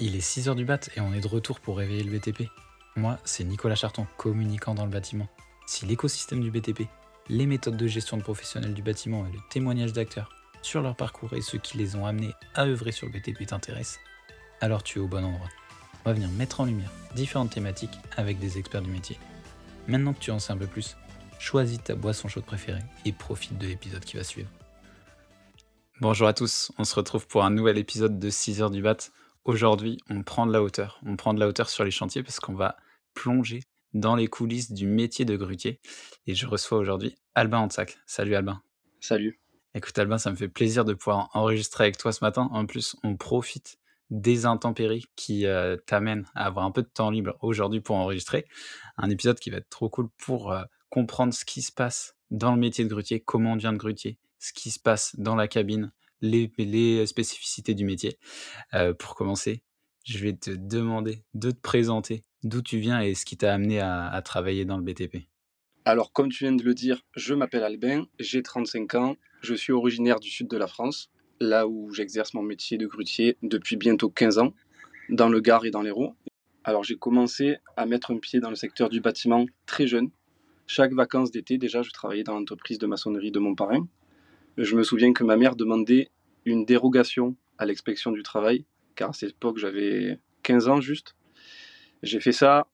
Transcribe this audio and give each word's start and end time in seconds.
Il 0.00 0.14
est 0.14 0.20
6h 0.20 0.54
du 0.54 0.64
bat 0.64 0.78
et 0.94 1.00
on 1.00 1.12
est 1.12 1.20
de 1.20 1.26
retour 1.26 1.58
pour 1.58 1.78
réveiller 1.78 2.04
le 2.04 2.16
BTP. 2.16 2.44
Moi, 2.94 3.18
c'est 3.24 3.42
Nicolas 3.42 3.74
Charton, 3.74 4.06
communicant 4.16 4.72
dans 4.72 4.84
le 4.84 4.92
bâtiment. 4.92 5.28
Si 5.66 5.86
l'écosystème 5.86 6.40
du 6.40 6.52
BTP, 6.52 6.82
les 7.28 7.46
méthodes 7.46 7.76
de 7.76 7.86
gestion 7.88 8.16
de 8.16 8.22
professionnels 8.22 8.74
du 8.74 8.82
bâtiment 8.82 9.26
et 9.26 9.32
le 9.32 9.40
témoignage 9.50 9.92
d'acteurs 9.92 10.30
sur 10.62 10.82
leur 10.82 10.94
parcours 10.94 11.32
et 11.32 11.40
ceux 11.40 11.58
qui 11.58 11.78
les 11.78 11.96
ont 11.96 12.06
amenés 12.06 12.32
à 12.54 12.66
œuvrer 12.66 12.92
sur 12.92 13.08
le 13.08 13.12
BTP 13.12 13.44
t'intéressent, 13.44 13.98
alors 14.60 14.84
tu 14.84 15.00
es 15.00 15.02
au 15.02 15.08
bon 15.08 15.24
endroit. 15.24 15.48
On 16.04 16.10
va 16.10 16.14
venir 16.14 16.28
mettre 16.30 16.60
en 16.60 16.66
lumière 16.66 16.92
différentes 17.16 17.50
thématiques 17.50 17.98
avec 18.16 18.38
des 18.38 18.56
experts 18.56 18.82
du 18.82 18.90
métier. 18.90 19.18
Maintenant 19.88 20.12
que 20.12 20.20
tu 20.20 20.30
en 20.30 20.38
sais 20.38 20.52
un 20.52 20.56
peu 20.56 20.68
plus, 20.68 20.96
choisis 21.40 21.82
ta 21.82 21.96
boisson 21.96 22.28
chaude 22.28 22.44
préférée 22.44 22.82
et 23.04 23.10
profite 23.10 23.58
de 23.58 23.66
l'épisode 23.66 24.04
qui 24.04 24.16
va 24.16 24.22
suivre. 24.22 24.48
Bonjour 26.00 26.28
à 26.28 26.34
tous, 26.34 26.70
on 26.78 26.84
se 26.84 26.94
retrouve 26.94 27.26
pour 27.26 27.44
un 27.44 27.50
nouvel 27.50 27.78
épisode 27.78 28.20
de 28.20 28.30
6h 28.30 28.70
du 28.70 28.80
bat. 28.80 28.96
Aujourd'hui, 29.48 29.96
on 30.10 30.22
prend 30.22 30.46
de 30.46 30.52
la 30.52 30.62
hauteur. 30.62 31.00
On 31.06 31.16
prend 31.16 31.32
de 31.32 31.40
la 31.40 31.48
hauteur 31.48 31.70
sur 31.70 31.82
les 31.82 31.90
chantiers 31.90 32.22
parce 32.22 32.38
qu'on 32.38 32.52
va 32.52 32.76
plonger 33.14 33.62
dans 33.94 34.14
les 34.14 34.26
coulisses 34.26 34.72
du 34.72 34.86
métier 34.86 35.24
de 35.24 35.36
grutier. 35.36 35.80
Et 36.26 36.34
je 36.34 36.46
reçois 36.46 36.76
aujourd'hui 36.76 37.16
Albin 37.34 37.60
Hansac. 37.60 37.96
Salut 38.04 38.34
Albin. 38.34 38.60
Salut. 39.00 39.40
Écoute 39.74 39.98
Albin, 39.98 40.18
ça 40.18 40.30
me 40.30 40.36
fait 40.36 40.48
plaisir 40.48 40.84
de 40.84 40.92
pouvoir 40.92 41.30
enregistrer 41.32 41.84
avec 41.84 41.96
toi 41.96 42.12
ce 42.12 42.22
matin. 42.22 42.50
En 42.52 42.66
plus, 42.66 42.94
on 43.02 43.16
profite 43.16 43.78
des 44.10 44.44
intempéries 44.44 45.06
qui 45.16 45.46
euh, 45.46 45.78
t'amènent 45.86 46.26
à 46.34 46.44
avoir 46.44 46.66
un 46.66 46.70
peu 46.70 46.82
de 46.82 46.90
temps 46.92 47.08
libre 47.08 47.34
aujourd'hui 47.40 47.80
pour 47.80 47.96
enregistrer. 47.96 48.44
Un 48.98 49.08
épisode 49.08 49.40
qui 49.40 49.48
va 49.48 49.56
être 49.56 49.70
trop 49.70 49.88
cool 49.88 50.10
pour 50.18 50.52
euh, 50.52 50.62
comprendre 50.90 51.32
ce 51.32 51.46
qui 51.46 51.62
se 51.62 51.72
passe 51.72 52.16
dans 52.30 52.52
le 52.52 52.58
métier 52.58 52.84
de 52.84 52.90
grutier, 52.90 53.20
comment 53.20 53.52
on 53.52 53.56
devient 53.56 53.72
de 53.72 53.78
grutier, 53.78 54.18
ce 54.38 54.52
qui 54.52 54.70
se 54.70 54.78
passe 54.78 55.16
dans 55.16 55.36
la 55.36 55.48
cabine, 55.48 55.90
les, 56.20 56.50
les 56.58 57.06
spécificités 57.06 57.74
du 57.74 57.84
métier. 57.84 58.18
Euh, 58.74 58.94
pour 58.94 59.14
commencer, 59.14 59.62
je 60.04 60.18
vais 60.18 60.32
te 60.32 60.50
demander 60.50 61.22
de 61.34 61.50
te 61.50 61.60
présenter, 61.60 62.24
d'où 62.42 62.62
tu 62.62 62.78
viens 62.78 63.00
et 63.00 63.14
ce 63.14 63.24
qui 63.24 63.36
t'a 63.36 63.52
amené 63.52 63.80
à, 63.80 64.20
travailler 64.24 64.64
dans 64.64 64.78
le 64.78 64.82
BTP. 64.82 65.28
Alors, 65.84 66.12
comme 66.12 66.30
tu 66.30 66.44
viens 66.44 66.54
de 66.54 66.62
le 66.62 66.74
dire, 66.74 67.02
je 67.14 67.34
m'appelle 67.34 67.62
Albin, 67.62 68.06
j'ai 68.18 68.42
35 68.42 68.94
ans, 68.94 69.16
je 69.42 69.54
suis 69.54 69.72
originaire 69.72 70.20
du 70.20 70.30
sud 70.30 70.48
de 70.48 70.56
la 70.56 70.66
France, 70.66 71.10
là 71.40 71.68
où 71.68 71.92
j'exerce 71.92 72.34
mon 72.34 72.42
métier 72.42 72.78
de 72.78 72.86
grutier 72.86 73.36
depuis 73.42 73.76
bientôt 73.76 74.10
15 74.10 74.38
ans, 74.38 74.54
dans 75.08 75.28
le 75.28 75.40
Gard 75.40 75.64
et 75.64 75.70
dans 75.70 75.82
l'Hérault. 75.82 76.14
Alors, 76.64 76.84
j'ai 76.84 76.96
commencé 76.96 77.56
à 77.76 77.86
mettre 77.86 78.10
un 78.10 78.18
pied 78.18 78.40
dans 78.40 78.50
le 78.50 78.56
secteur 78.56 78.88
du 78.88 79.00
bâtiment 79.00 79.46
très 79.66 79.86
jeune. 79.86 80.10
Chaque 80.66 80.92
vacances 80.92 81.30
d'été, 81.30 81.56
déjà, 81.56 81.82
je 81.82 81.90
travaillais 81.90 82.24
dans 82.24 82.34
l'entreprise 82.34 82.78
de 82.78 82.86
maçonnerie 82.86 83.30
de 83.30 83.38
mon 83.38 83.54
parrain. 83.54 83.86
Je 84.58 84.74
me 84.74 84.82
souviens 84.82 85.12
que 85.12 85.24
ma 85.24 85.36
mère 85.36 85.54
demandait 85.54 86.10
une 86.50 86.64
dérogation 86.64 87.36
à 87.58 87.66
l'inspection 87.66 88.12
du 88.12 88.22
travail, 88.22 88.64
car 88.94 89.10
à 89.10 89.12
cette 89.12 89.30
époque, 89.30 89.58
j'avais 89.58 90.20
15 90.42 90.68
ans 90.68 90.80
juste. 90.80 91.16
J'ai 92.02 92.20
fait 92.20 92.32
ça 92.32 92.66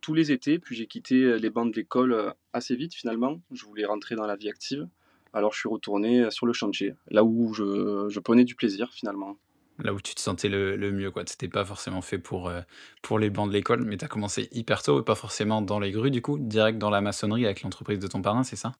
tous 0.00 0.14
les 0.14 0.30
étés, 0.32 0.58
puis 0.58 0.76
j'ai 0.76 0.86
quitté 0.86 1.38
les 1.38 1.50
bancs 1.50 1.70
de 1.70 1.76
l'école 1.76 2.34
assez 2.52 2.76
vite 2.76 2.94
finalement. 2.94 3.40
Je 3.52 3.64
voulais 3.64 3.84
rentrer 3.84 4.14
dans 4.14 4.26
la 4.26 4.36
vie 4.36 4.48
active. 4.48 4.86
Alors 5.32 5.52
je 5.52 5.58
suis 5.58 5.68
retourné 5.68 6.30
sur 6.30 6.46
le 6.46 6.52
chantier, 6.52 6.94
là 7.10 7.24
où 7.24 7.52
je, 7.52 8.06
je 8.08 8.20
prenais 8.20 8.44
du 8.44 8.54
plaisir 8.54 8.92
finalement. 8.92 9.36
Là 9.78 9.92
où 9.92 10.00
tu 10.00 10.14
te 10.14 10.20
sentais 10.20 10.48
le, 10.48 10.76
le 10.76 10.90
mieux, 10.90 11.10
quoi. 11.10 11.24
C'était 11.26 11.48
pas 11.48 11.64
forcément 11.64 12.00
fait 12.00 12.18
pour, 12.18 12.48
euh, 12.48 12.62
pour 13.02 13.18
les 13.18 13.28
bancs 13.28 13.48
de 13.48 13.52
l'école, 13.52 13.84
mais 13.84 13.98
tu 13.98 14.04
as 14.04 14.08
commencé 14.08 14.48
hyper 14.52 14.82
tôt 14.82 15.00
et 15.00 15.04
pas 15.04 15.14
forcément 15.14 15.60
dans 15.60 15.78
les 15.78 15.90
grues, 15.90 16.10
du 16.10 16.22
coup, 16.22 16.38
direct 16.38 16.78
dans 16.78 16.88
la 16.88 17.02
maçonnerie 17.02 17.44
avec 17.44 17.62
l'entreprise 17.62 17.98
de 17.98 18.06
ton 18.06 18.22
parrain, 18.22 18.42
c'est 18.42 18.56
ça? 18.56 18.72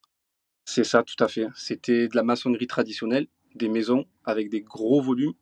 C'est 0.64 0.84
ça, 0.84 1.02
tout 1.02 1.22
à 1.22 1.28
fait. 1.28 1.46
C'était 1.54 2.08
de 2.08 2.16
la 2.16 2.22
maçonnerie 2.22 2.66
traditionnelle, 2.66 3.28
des 3.56 3.68
maisons 3.68 4.06
avec 4.24 4.48
des 4.48 4.60
gros 4.60 5.00
volumes, 5.00 5.34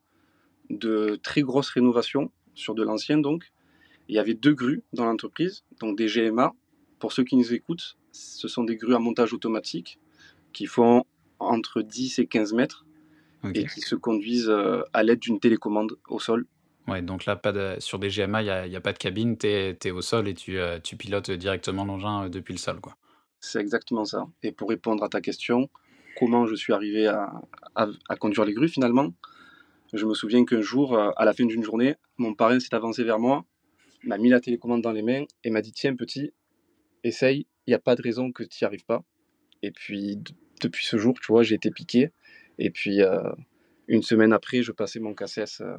de 0.69 1.19
très 1.21 1.41
grosses 1.41 1.69
rénovations 1.69 2.31
sur 2.53 2.75
de 2.75 2.83
l'ancien 2.83 3.17
donc. 3.17 3.51
Il 4.07 4.15
y 4.15 4.19
avait 4.19 4.33
deux 4.35 4.53
grues 4.53 4.83
dans 4.93 5.05
l'entreprise, 5.05 5.63
donc 5.79 5.97
des 5.97 6.07
GMA. 6.07 6.53
Pour 6.99 7.11
ceux 7.11 7.23
qui 7.23 7.35
nous 7.35 7.53
écoutent, 7.53 7.97
ce 8.11 8.47
sont 8.47 8.63
des 8.63 8.77
grues 8.77 8.95
à 8.95 8.99
montage 8.99 9.33
automatique 9.33 9.99
qui 10.53 10.67
font 10.67 11.05
entre 11.39 11.81
10 11.81 12.19
et 12.19 12.27
15 12.27 12.53
mètres 12.53 12.85
et 13.53 13.65
qui 13.65 13.81
se 13.81 13.95
conduisent 13.95 14.49
euh, 14.49 14.81
à 14.93 15.03
l'aide 15.03 15.19
d'une 15.19 15.39
télécommande 15.39 15.97
au 16.07 16.19
sol. 16.19 16.47
Ouais, 16.87 17.01
donc 17.01 17.25
là, 17.25 17.35
pas 17.35 17.51
de, 17.51 17.75
sur 17.79 17.99
des 17.99 18.09
GMA, 18.09 18.41
il 18.41 18.45
n'y 18.45 18.51
a, 18.51 18.67
y 18.67 18.75
a 18.75 18.81
pas 18.81 18.93
de 18.93 18.97
cabine, 18.97 19.37
tu 19.37 19.47
es, 19.47 19.91
au 19.91 20.01
sol 20.01 20.27
et 20.27 20.33
tu, 20.33 20.59
euh, 20.59 20.79
tu 20.79 20.95
pilotes 20.95 21.31
directement 21.31 21.83
l'engin 21.83 22.25
euh, 22.25 22.29
depuis 22.29 22.53
le 22.53 22.59
sol, 22.59 22.79
quoi. 22.79 22.95
C'est 23.39 23.59
exactement 23.59 24.05
ça. 24.05 24.27
Et 24.41 24.51
pour 24.51 24.69
répondre 24.69 25.03
à 25.03 25.09
ta 25.09 25.21
question, 25.21 25.69
comment 26.17 26.45
je 26.47 26.55
suis 26.55 26.73
arrivé 26.73 27.07
à, 27.07 27.31
à- 27.75 27.87
à 28.09 28.15
conduire 28.15 28.45
les 28.45 28.53
grues 28.53 28.69
finalement, 28.69 29.13
je 29.93 30.05
me 30.05 30.13
souviens 30.13 30.45
qu'un 30.45 30.61
jour, 30.61 30.95
euh, 30.97 31.11
à 31.17 31.25
la 31.25 31.33
fin 31.33 31.45
d'une 31.45 31.63
journée, 31.63 31.95
mon 32.17 32.33
parrain 32.33 32.59
s'est 32.59 32.75
avancé 32.75 33.03
vers 33.03 33.19
moi, 33.19 33.45
m'a 34.03 34.17
mis 34.17 34.29
la 34.29 34.39
télécommande 34.41 34.81
dans 34.81 34.91
les 34.91 35.03
mains 35.03 35.25
et 35.43 35.49
m'a 35.51 35.61
dit 35.61 35.71
Tiens, 35.73 35.95
petit, 35.95 36.33
essaye, 37.03 37.47
il 37.67 37.71
n'y 37.71 37.75
a 37.75 37.79
pas 37.79 37.95
de 37.95 38.01
raison 38.01 38.31
que 38.31 38.43
tu 38.43 38.63
n'y 38.63 38.67
arrives 38.67 38.85
pas. 38.85 39.03
Et 39.63 39.71
puis, 39.71 40.19
depuis 40.61 40.85
ce 40.85 40.97
jour, 40.97 41.15
tu 41.21 41.27
vois, 41.31 41.43
j'ai 41.43 41.55
été 41.55 41.71
piqué. 41.71 42.11
Et 42.59 42.71
puis, 42.71 43.01
euh, 43.03 43.31
une 43.87 44.03
semaine 44.03 44.33
après, 44.33 44.63
je 44.63 44.71
passais 44.71 44.99
mon 44.99 45.13
CACES, 45.15 45.61
euh, 45.61 45.77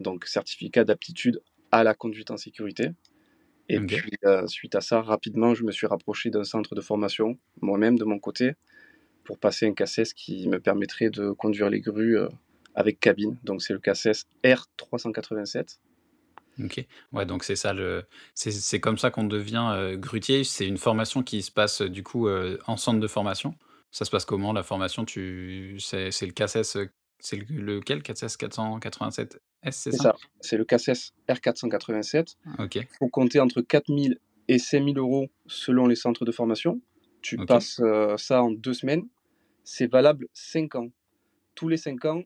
donc 0.00 0.26
certificat 0.26 0.84
d'aptitude 0.84 1.42
à 1.72 1.84
la 1.84 1.94
conduite 1.94 2.30
en 2.30 2.36
sécurité. 2.36 2.90
Et 3.68 3.80
puis, 3.80 4.12
euh, 4.24 4.46
suite 4.46 4.74
à 4.74 4.80
ça, 4.80 5.00
rapidement, 5.02 5.54
je 5.54 5.64
me 5.64 5.72
suis 5.72 5.86
rapproché 5.86 6.30
d'un 6.30 6.44
centre 6.44 6.74
de 6.74 6.80
formation, 6.80 7.38
moi-même, 7.62 7.98
de 7.98 8.04
mon 8.04 8.18
côté, 8.18 8.52
pour 9.24 9.38
passer 9.38 9.66
un 9.66 9.72
CACES 9.72 10.12
qui 10.14 10.48
me 10.48 10.60
permettrait 10.60 11.10
de 11.10 11.30
conduire 11.30 11.70
les 11.70 11.80
grues 11.80 12.18
euh, 12.18 12.28
avec 12.74 13.00
cabine. 13.00 13.36
Donc, 13.44 13.62
c'est 13.62 13.72
le 13.72 13.78
CACES 13.78 14.26
R387. 14.44 15.78
Ok. 16.62 16.86
Ouais, 17.12 17.26
donc 17.26 17.42
c'est 17.44 17.56
ça 17.56 17.72
le, 17.72 18.04
c'est 18.34 18.80
comme 18.80 18.98
ça 18.98 19.10
qu'on 19.10 19.24
devient 19.24 19.70
euh, 19.72 19.96
grutier. 19.96 20.44
C'est 20.44 20.66
une 20.66 20.78
formation 20.78 21.22
qui 21.22 21.42
se 21.42 21.50
passe 21.50 21.82
euh, 21.82 21.88
du 21.88 22.02
coup 22.02 22.28
euh, 22.28 22.58
en 22.66 22.76
centre 22.76 23.00
de 23.00 23.08
formation. 23.08 23.54
Ça 23.90 24.04
se 24.04 24.10
passe 24.10 24.24
comment 24.24 24.52
la 24.52 24.62
formation? 24.62 25.04
Tu, 25.04 25.76
c'est 25.80 26.10
c'est 26.10 26.26
le 26.26 26.32
euh, 26.40 26.86
c'est 27.18 27.36
le, 27.36 27.76
lequel? 27.76 28.02
CACES 28.02 28.36
487S, 28.36 29.38
c'est 29.70 29.92
ça? 29.92 30.02
ça, 30.02 30.16
c'est 30.40 30.56
le 30.56 30.64
CACES 30.64 31.12
R487. 31.28 32.36
Ok. 32.58 32.74
Il 32.76 32.86
faut 32.98 33.08
compter 33.08 33.40
entre 33.40 33.60
4000 33.60 34.18
et 34.48 34.58
5000 34.58 34.98
euros 34.98 35.28
selon 35.46 35.86
les 35.86 35.96
centres 35.96 36.24
de 36.24 36.32
formation. 36.32 36.80
Tu 37.22 37.36
passes 37.38 37.80
euh, 37.80 38.16
ça 38.18 38.42
en 38.42 38.50
deux 38.50 38.74
semaines. 38.74 39.04
C'est 39.64 39.90
valable 39.90 40.28
5 40.34 40.74
ans. 40.76 40.88
Tous 41.54 41.68
les 41.68 41.76
5 41.76 42.04
ans, 42.04 42.22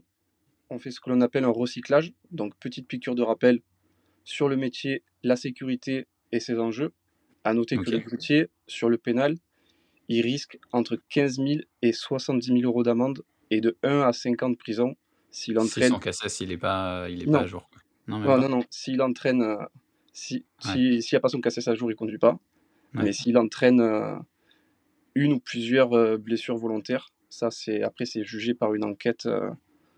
on 0.71 0.79
fait 0.79 0.91
ce 0.91 1.01
que 1.01 1.09
l'on 1.11 1.21
appelle 1.21 1.45
un 1.45 1.51
recyclage. 1.51 2.13
Donc, 2.31 2.55
petite 2.59 2.87
piqûre 2.89 3.15
de 3.15 3.23
rappel 3.23 3.61
sur 4.25 4.49
le 4.49 4.57
métier, 4.57 5.03
la 5.23 5.37
sécurité 5.37 6.07
et 6.33 6.41
ses 6.41 6.59
enjeux. 6.59 6.93
À 7.45 7.55
noter 7.55 7.79
que 7.79 7.91
le 7.91 7.99
grutier, 7.99 8.49
sur 8.67 8.91
le 8.91 8.99
pénal, 8.99 9.37
il 10.09 10.21
risque 10.23 10.59
entre 10.73 10.99
15 11.11 11.37
000 11.37 11.49
et 11.83 11.93
70 11.93 12.47
000 12.47 12.59
euros 12.63 12.83
d'amende 12.83 13.23
et 13.51 13.61
de 13.61 13.79
1 13.83 14.01
à 14.01 14.13
5 14.13 14.43
ans 14.43 14.51
de 14.51 14.57
prison 14.57 14.97
s'il 15.31 15.55
Si 15.55 15.59
entraîne. 15.61 15.93
son 15.93 15.99
CACES 15.99 16.41
il 16.41 16.53
est 16.53 16.59
pas, 16.59 17.09
il 17.09 17.23
est 17.23 17.31
pas 17.31 17.41
à 17.41 17.47
jour. 17.47 17.71
Non, 18.07 18.19
non, 18.19 18.39
non, 18.39 18.49
non. 18.49 18.61
S'il 18.71 19.01
entraîne, 19.03 19.43
euh, 19.43 19.57
si, 20.13 20.45
Ouais. 20.65 20.73
si, 20.73 21.03
s'il 21.03 21.15
n'y 21.15 21.19
a 21.19 21.21
pas 21.21 21.29
son 21.29 21.41
cassé 21.41 21.67
à 21.69 21.75
jour, 21.75 21.91
il 21.91 21.95
ne 21.95 21.99
conduit 21.99 22.19
pas. 22.19 22.41
Ouais. 22.95 23.05
Mais 23.05 23.13
s'il 23.13 23.37
entraîne 23.39 23.81
euh, 23.81 24.17
une 25.15 25.35
ou 25.35 25.41
plusieurs 25.41 25.93
euh, 25.93 26.17
blessures 26.17 26.57
volontaires, 26.57 27.11
ça, 27.31 27.51
c'est 27.51 27.83
après, 27.83 28.05
c'est 28.05 28.25
jugé 28.25 28.55
par 28.55 28.75
une 28.75 28.85
enquête 28.85 29.27
euh, 29.27 29.51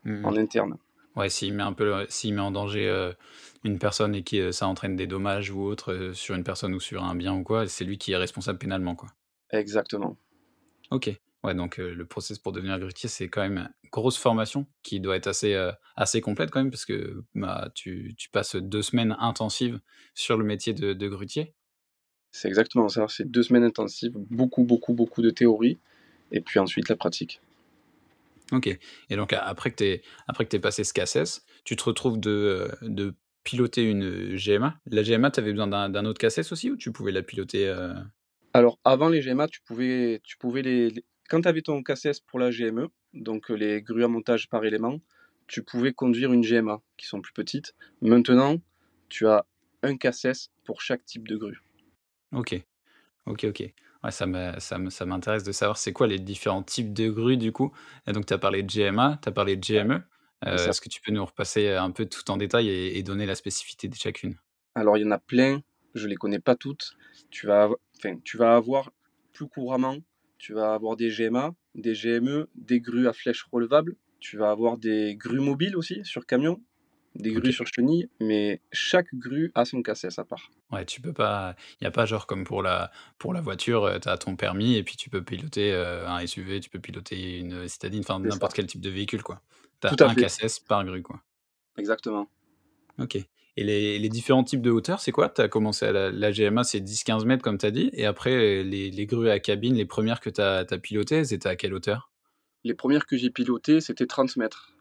Mhm. 0.04 0.24
en 0.24 0.36
interne. 0.36 0.78
Ouais, 1.16 1.28
s'il 1.28 1.54
met 1.54 1.62
un 1.62 1.72
peu, 1.72 2.06
s'il 2.08 2.34
met 2.34 2.40
en 2.40 2.50
danger 2.52 2.88
euh, 2.88 3.12
une 3.64 3.78
personne 3.78 4.14
et 4.14 4.22
que 4.24 4.52
ça 4.52 4.66
entraîne 4.68 4.96
des 4.96 5.06
dommages 5.06 5.50
ou 5.50 5.62
autre 5.62 5.92
euh, 5.92 6.12
sur 6.14 6.34
une 6.34 6.44
personne 6.44 6.74
ou 6.74 6.80
sur 6.80 7.04
un 7.04 7.14
bien 7.16 7.34
ou 7.34 7.42
quoi, 7.42 7.66
c'est 7.68 7.84
lui 7.84 7.98
qui 7.98 8.12
est 8.12 8.16
responsable 8.16 8.58
pénalement, 8.58 8.94
quoi. 8.96 9.08
Exactement. 9.50 10.16
Ok. 10.90 11.10
Ouais, 11.42 11.54
donc 11.54 11.78
euh, 11.80 11.94
le 11.94 12.04
process 12.04 12.38
pour 12.38 12.52
devenir 12.52 12.78
grutier, 12.78 13.08
c'est 13.08 13.28
quand 13.30 13.40
même 13.40 13.70
une 13.82 13.90
grosse 13.90 14.18
formation 14.18 14.66
qui 14.82 15.00
doit 15.00 15.16
être 15.16 15.26
assez, 15.26 15.54
euh, 15.54 15.72
assez 15.96 16.20
complète 16.20 16.50
quand 16.50 16.60
même, 16.60 16.70
parce 16.70 16.84
que 16.84 17.24
bah, 17.34 17.70
tu, 17.74 18.14
tu 18.18 18.28
passes 18.28 18.56
deux 18.56 18.82
semaines 18.82 19.16
intensives 19.18 19.80
sur 20.14 20.36
le 20.36 20.44
métier 20.44 20.74
de, 20.74 20.92
de 20.92 21.08
grutier. 21.08 21.54
C'est 22.32 22.48
exactement 22.48 22.88
ça. 22.88 23.06
C'est 23.08 23.30
deux 23.30 23.42
semaines 23.42 23.64
intensives, 23.64 24.12
beaucoup, 24.16 24.64
beaucoup, 24.64 24.92
beaucoup 24.94 25.22
de 25.22 25.30
théorie, 25.30 25.78
et 26.32 26.40
puis 26.40 26.58
ensuite 26.58 26.88
la 26.88 26.96
pratique. 26.96 27.40
Ok. 28.52 28.66
Et 29.10 29.16
donc 29.16 29.32
après 29.32 29.70
que 29.70 29.76
tu 29.76 30.02
après 30.26 30.44
que 30.44 30.50
t'aies 30.50 30.58
passé 30.58 30.82
ce 30.84 30.92
CACES, 30.92 31.44
tu 31.64 31.76
te 31.76 31.84
retrouves 31.84 32.18
de, 32.18 32.30
euh, 32.30 32.68
de 32.82 33.14
piloter 33.44 33.82
une 33.88 34.36
GMA. 34.36 34.78
La 34.86 35.02
GMA, 35.02 35.30
tu 35.30 35.40
avais 35.40 35.52
besoin 35.52 35.66
d'un 35.88 36.04
autre 36.04 36.18
CACES 36.18 36.50
aussi 36.52 36.70
ou 36.70 36.76
tu 36.76 36.90
pouvais 36.92 37.12
la 37.12 37.22
piloter 37.22 37.68
euh, 37.68 37.94
Alors, 38.52 38.78
avant 38.84 39.08
les 39.08 39.20
GMA, 39.20 39.46
tu 39.48 39.60
pouvais, 39.62 40.20
tu 40.24 40.36
pouvais 40.36 40.62
les, 40.62 40.90
les- 40.90 41.04
quand 41.28 41.40
tu 41.42 41.48
avais 41.48 41.62
ton 41.62 41.82
CACES 41.82 42.20
pour 42.26 42.38
la 42.40 42.50
GME, 42.50 42.88
donc 43.14 43.50
euh, 43.50 43.54
les 43.54 43.82
grues 43.82 44.04
à 44.04 44.08
montage 44.08 44.48
par 44.48 44.64
élément, 44.64 45.00
tu 45.46 45.62
pouvais 45.62 45.92
conduire 45.92 46.32
une 46.32 46.42
GMA, 46.42 46.80
qui 46.96 47.06
sont 47.06 47.20
plus 47.20 47.32
petites. 47.32 47.74
Maintenant, 48.02 48.56
tu 49.08 49.26
as 49.28 49.46
un 49.82 49.96
CACES 49.96 50.50
pour 50.64 50.82
chaque 50.82 51.04
type 51.04 51.26
de 51.28 51.36
grue. 51.36 51.62
Ok. 52.32 52.60
Ok, 53.26 53.44
ok. 53.44 53.72
Ouais, 54.02 54.10
ça 54.10 54.26
m'intéresse 54.26 55.44
de 55.44 55.52
savoir 55.52 55.76
c'est 55.76 55.92
quoi 55.92 56.06
les 56.06 56.18
différents 56.18 56.62
types 56.62 56.92
de 56.92 57.10
grues 57.10 57.36
du 57.36 57.52
coup. 57.52 57.72
Et 58.06 58.12
donc 58.12 58.26
tu 58.26 58.32
as 58.32 58.38
parlé 58.38 58.62
de 58.62 58.70
GMA, 58.70 59.18
tu 59.22 59.28
as 59.28 59.32
parlé 59.32 59.56
de 59.56 59.60
GME. 59.60 60.02
Est-ce 60.46 60.80
que 60.80 60.88
tu 60.88 61.00
peux 61.02 61.12
nous 61.12 61.24
repasser 61.24 61.68
un 61.68 61.90
peu 61.90 62.06
tout 62.06 62.30
en 62.30 62.36
détail 62.36 62.68
et, 62.68 63.02
donner 63.02 63.26
la 63.26 63.34
spécificité 63.34 63.88
de 63.88 63.94
chacune? 63.94 64.36
Alors, 64.74 64.96
il 64.96 65.02
y 65.02 65.06
en 65.06 65.10
a 65.10 65.18
plein, 65.18 65.60
je 65.94 66.06
les 66.06 66.16
connais 66.16 66.38
pas 66.38 66.54
toutes. 66.54 66.96
Tu 67.30 67.46
vas, 67.46 67.68
enfin, 67.98 68.16
tu 68.24 68.38
vas 68.38 68.56
avoir 68.56 68.90
plus 69.32 69.48
couramment, 69.48 69.98
tu 70.38 70.54
vas 70.54 70.72
avoir 70.72 70.96
des 70.96 71.10
GMA, 71.10 71.54
des 71.74 71.92
GME, 71.92 72.48
des 72.54 72.80
grues 72.80 73.06
à 73.06 73.12
flèches 73.12 73.46
relevables. 73.52 73.96
Tu 74.20 74.36
vas 74.38 74.50
avoir 74.50 74.78
des 74.78 75.16
grues 75.16 75.40
mobiles 75.40 75.76
aussi 75.76 76.00
sur 76.04 76.26
camion, 76.26 76.62
des 77.14 77.32
grues 77.32 77.52
sur 77.52 77.66
chenilles, 77.66 78.08
mais 78.20 78.60
chaque 78.72 79.14
grue 79.14 79.50
a 79.54 79.64
son 79.64 79.82
cassette 79.82 80.18
à 80.18 80.24
part. 80.24 80.50
Ouais, 80.70 80.84
tu 80.84 81.00
peux 81.00 81.12
pas. 81.12 81.56
Il 81.80 81.84
n'y 81.84 81.88
a 81.88 81.90
pas 81.90 82.06
genre 82.06 82.26
comme 82.26 82.44
pour 82.44 82.62
la, 82.62 82.90
pour 83.18 83.34
la 83.34 83.40
voiture, 83.40 83.84
euh, 83.84 83.98
tu 83.98 84.08
as 84.08 84.16
ton 84.16 84.36
permis 84.36 84.76
et 84.76 84.82
puis 84.82 84.96
tu 84.96 85.10
peux 85.10 85.22
piloter 85.22 85.72
euh, 85.72 86.08
un 86.08 86.24
SUV, 86.26 86.60
tu 86.60 86.70
peux 86.70 86.78
piloter 86.78 87.38
une 87.38 87.68
citadine, 87.68 88.00
enfin 88.00 88.20
n'importe 88.20 88.54
quel 88.54 88.66
type 88.66 88.80
de 88.80 88.90
véhicule, 88.90 89.22
quoi. 89.22 89.42
Tu 89.80 89.88
as 89.88 90.08
un 90.08 90.14
cassette 90.14 90.60
par 90.68 90.84
grue, 90.84 91.02
quoi. 91.02 91.20
Exactement. 91.78 92.28
Ok. 92.98 93.16
Et 93.56 93.64
les, 93.64 93.98
les 93.98 94.08
différents 94.08 94.44
types 94.44 94.62
de 94.62 94.70
hauteur, 94.70 95.00
c'est 95.00 95.10
quoi? 95.10 95.28
Tu 95.28 95.40
as 95.40 95.48
commencé 95.48 95.86
à 95.86 95.92
la, 95.92 96.32
GMA, 96.32 96.64
c'est 96.64 96.80
10-15 96.80 97.24
mètres, 97.24 97.42
comme 97.42 97.58
tu 97.58 97.66
as 97.66 97.70
dit, 97.70 97.90
et 97.92 98.06
après, 98.06 98.62
les, 98.62 98.90
les 98.90 99.06
grues 99.06 99.28
à 99.28 99.40
cabine, 99.40 99.74
les 99.74 99.86
premières 99.86 100.20
que 100.20 100.30
tu 100.30 100.40
as, 100.40 100.64
as 100.70 100.78
pilotées, 100.78 101.24
c'était 101.24 101.48
à 101.48 101.56
quelle 101.56 101.74
hauteur? 101.74 102.10
Les 102.62 102.74
premières 102.74 103.06
que 103.06 103.16
j'ai 103.16 103.30
pilotées, 103.30 103.80
c'était 103.80 104.06
30 104.06 104.36
mètres. 104.36 104.72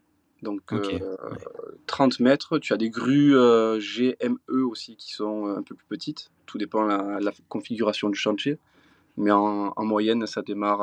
Donc 0.42 0.60
30 1.86 2.20
mètres, 2.20 2.58
tu 2.58 2.72
as 2.72 2.76
des 2.76 2.90
grues 2.90 3.34
GME 3.34 4.64
aussi 4.64 4.96
qui 4.96 5.12
sont 5.12 5.46
un 5.46 5.62
peu 5.62 5.74
plus 5.74 5.86
petites. 5.86 6.30
Tout 6.46 6.58
dépend 6.58 6.84
de 6.84 7.24
la, 7.24 7.32
configuration 7.48 8.08
du 8.08 8.18
chantier. 8.18 8.58
Mais 9.16 9.30
en, 9.30 9.74
moyenne, 9.84 10.26
ça 10.26 10.42
démarre 10.42 10.82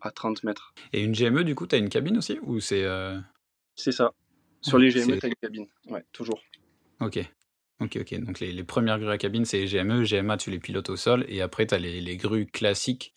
à, 0.00 0.10
30 0.10 0.44
mètres. 0.44 0.74
Et 0.92 1.02
une 1.02 1.12
GME, 1.12 1.44
du 1.44 1.54
coup, 1.54 1.66
tu 1.66 1.76
as 1.76 1.78
une 1.78 1.88
cabine 1.88 2.18
aussi 2.18 2.38
ou 2.42 2.60
c'est 2.60 2.84
C'est 3.74 3.92
ça. 3.92 4.12
Sur 4.60 4.78
les 4.78 4.90
GME, 4.90 5.18
tu 5.18 5.26
as 5.26 5.28
une 5.28 5.34
cabine. 5.34 5.66
Ouais, 5.88 6.04
toujours. 6.12 6.40
Ok. 7.00 7.20
Ok, 7.80 7.98
ok. 8.00 8.20
Donc 8.20 8.40
les, 8.40 8.64
premières 8.64 8.98
grues 8.98 9.10
à 9.10 9.18
cabine, 9.18 9.44
c'est 9.44 9.66
GME. 9.66 10.04
GMA, 10.04 10.36
tu 10.36 10.50
les 10.50 10.58
pilotes 10.58 10.90
au 10.90 10.96
sol. 10.96 11.24
Et 11.28 11.42
après, 11.42 11.66
tu 11.66 11.74
as 11.74 11.78
les, 11.78 12.00
les 12.00 12.16
grues 12.16 12.46
classiques 12.46 13.14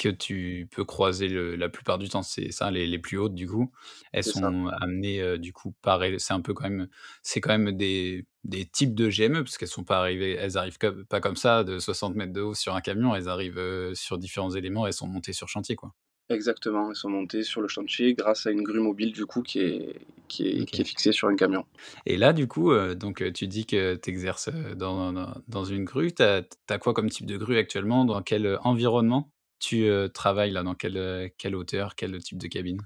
que 0.00 0.08
tu 0.08 0.66
peux 0.74 0.84
croiser 0.84 1.28
la 1.28 1.68
plupart 1.68 1.98
du 1.98 2.08
temps, 2.08 2.22
c'est 2.22 2.50
ça, 2.52 2.70
les, 2.70 2.98
plus 2.98 3.18
hautes 3.18 3.34
du 3.34 3.46
coup, 3.46 3.70
elles 4.12 4.24
sont 4.24 4.68
amenées 4.80 5.38
du 5.38 5.52
coup 5.52 5.74
pareil, 5.82 6.18
c'est 6.18 6.32
un 6.32 6.40
peu 6.40 6.54
quand 6.54 6.64
même, 6.64 6.88
c'est 7.22 7.42
quand 7.42 7.56
même 7.56 7.76
des, 7.76 8.24
types 8.72 8.94
de 8.94 9.10
GME 9.10 9.44
parce 9.44 9.58
qu'elles 9.58 9.68
sont 9.68 9.84
pas 9.84 9.98
arrivées, 9.98 10.32
elles 10.32 10.56
arrivent 10.56 10.78
pas 10.78 11.20
comme 11.20 11.36
ça 11.36 11.64
de 11.64 11.78
60 11.78 12.14
mètres 12.14 12.32
de 12.32 12.40
haut 12.40 12.54
sur 12.54 12.74
un 12.74 12.80
camion, 12.80 13.14
elles 13.14 13.28
arrivent 13.28 13.92
sur 13.92 14.16
différents 14.16 14.50
éléments, 14.50 14.86
elles 14.86 14.94
sont 14.94 15.06
montées 15.06 15.34
sur 15.34 15.48
chantier 15.48 15.76
quoi. 15.76 15.94
Exactement, 16.30 16.88
elles 16.88 16.96
sont 16.96 17.10
montées 17.10 17.42
sur 17.42 17.60
le 17.60 17.68
chantier 17.68 18.14
grâce 18.14 18.46
à 18.46 18.52
une 18.52 18.62
grue 18.62 18.80
mobile 18.80 19.12
du 19.12 19.26
coup 19.26 19.42
qui 19.42 19.58
est, 19.58 19.96
qui 20.28 20.48
est, 20.48 20.84
fixée 20.84 21.12
sur 21.12 21.28
un 21.28 21.36
camion. 21.36 21.66
Et 22.06 22.16
là 22.16 22.32
du 22.32 22.48
coup, 22.48 22.72
donc 22.94 23.22
tu 23.34 23.48
dis 23.48 23.66
que 23.66 23.96
tu 23.96 24.08
exerces 24.08 24.48
dans, 24.76 25.12
dans, 25.46 25.64
une 25.64 25.84
grue, 25.84 26.12
tu 26.12 26.22
as, 26.22 26.42
as, 26.70 26.78
quoi 26.78 26.94
comme 26.94 27.10
type 27.10 27.26
de 27.26 27.36
grue 27.36 27.58
actuellement, 27.58 28.06
dans 28.06 28.22
quel 28.22 28.58
environnement? 28.62 29.30
Tu 29.60 29.88
travailles 30.12 30.50
là 30.50 30.64
dans 30.64 30.74
quelle, 30.74 31.30
quelle 31.38 31.54
hauteur, 31.54 31.94
quel 31.94 32.18
type 32.22 32.38
de 32.38 32.48
cabine? 32.48 32.80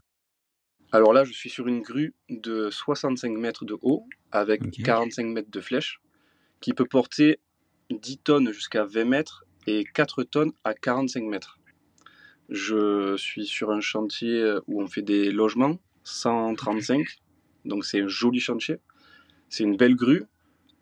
Alors 0.93 1.13
là, 1.13 1.25
je 1.25 1.33
suis 1.33 1.51
sur 1.51 1.67
une 1.67 1.81
grue 1.81 2.15
de 2.29 2.69
65 2.71 3.37
mètres 3.37 3.65
de 3.65 3.77
haut 3.83 4.07
avec 4.31 4.71
45 4.71 5.27
mètres 5.27 5.51
de 5.51 5.61
flèche 5.61 6.01
qui 6.61 6.73
peut 6.73 6.85
porter 6.85 7.41
10 7.91 8.19
tonnes 8.19 8.53
jusqu'à 8.53 8.85
20 8.85 9.05
mètres 9.05 9.45
et 9.67 9.85
4 9.85 10.23
tonnes 10.25 10.53
à 10.63 10.75
45 10.75 11.25
mètres. 11.25 11.59
Je 12.49 13.17
suis 13.17 13.47
sur 13.47 13.71
un 13.71 13.81
chantier 13.81 14.59
où 14.67 14.83
on 14.83 14.87
fait 14.87 15.03
des 15.03 15.31
logements, 15.31 15.81
135, 16.05 17.05
donc 17.65 17.85
c'est 17.85 18.03
un 18.03 18.09
joli 18.09 18.39
chantier. 18.39 18.77
C'est 19.49 19.65
une 19.65 19.77
belle 19.77 19.97
grue. 19.97 20.25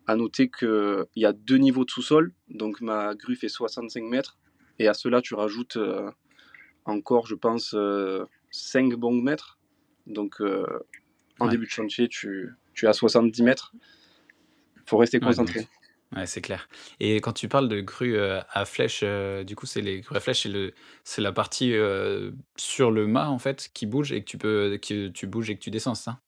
À 0.06 0.16
noter 0.16 0.50
qu'il 0.50 1.06
y 1.14 1.24
a 1.24 1.32
deux 1.32 1.58
niveaux 1.58 1.84
de 1.84 1.90
sous-sol, 1.90 2.32
donc 2.48 2.80
ma 2.80 3.14
grue 3.14 3.36
fait 3.36 3.48
65 3.48 4.02
mètres 4.02 4.36
et 4.82 4.88
à 4.88 4.94
cela, 4.94 5.22
tu 5.22 5.34
rajoutes 5.34 5.76
euh, 5.76 6.10
encore, 6.84 7.26
je 7.28 7.36
pense, 7.36 7.70
5 7.70 7.76
euh, 7.76 8.26
bons 8.96 9.12
mètres. 9.12 9.60
Donc, 10.06 10.40
euh, 10.40 10.66
en 11.38 11.46
début 11.46 11.66
de 11.66 11.70
chantier, 11.70 12.08
tu, 12.08 12.50
tu 12.74 12.88
as 12.88 12.92
70 12.92 13.42
mètres. 13.42 13.72
Il 14.76 14.82
faut 14.86 14.96
rester 14.98 15.20
concentré. 15.20 15.68
Ouais, 16.16 16.26
c'est 16.26 16.40
clair. 16.40 16.68
Et 16.98 17.16
quand 17.20 17.32
tu 17.32 17.48
parles 17.48 17.68
de 17.68 17.80
grue 17.80 18.18
à 18.18 18.64
flèche, 18.64 19.04
du 19.46 19.54
coup, 19.54 19.66
c'est 19.66 19.80
les 19.80 20.00
grues 20.00 20.16
à 20.16 20.20
flèche, 20.20 20.46
c'est 21.04 21.22
la 21.22 21.32
partie 21.32 21.72
sur 22.56 22.90
le 22.90 23.06
mât 23.06 23.30
en 23.30 23.38
fait 23.38 23.70
qui 23.72 23.86
bouge 23.86 24.12
et 24.12 24.20
que 24.20 24.28
tu 24.28 24.36
peux, 24.36 24.78
que 24.82 25.08
tu 25.08 25.26
bouges 25.26 25.48
et 25.48 25.54
que 25.54 25.60
tu 25.60 25.70
descends, 25.70 25.94
ça? 25.94 26.20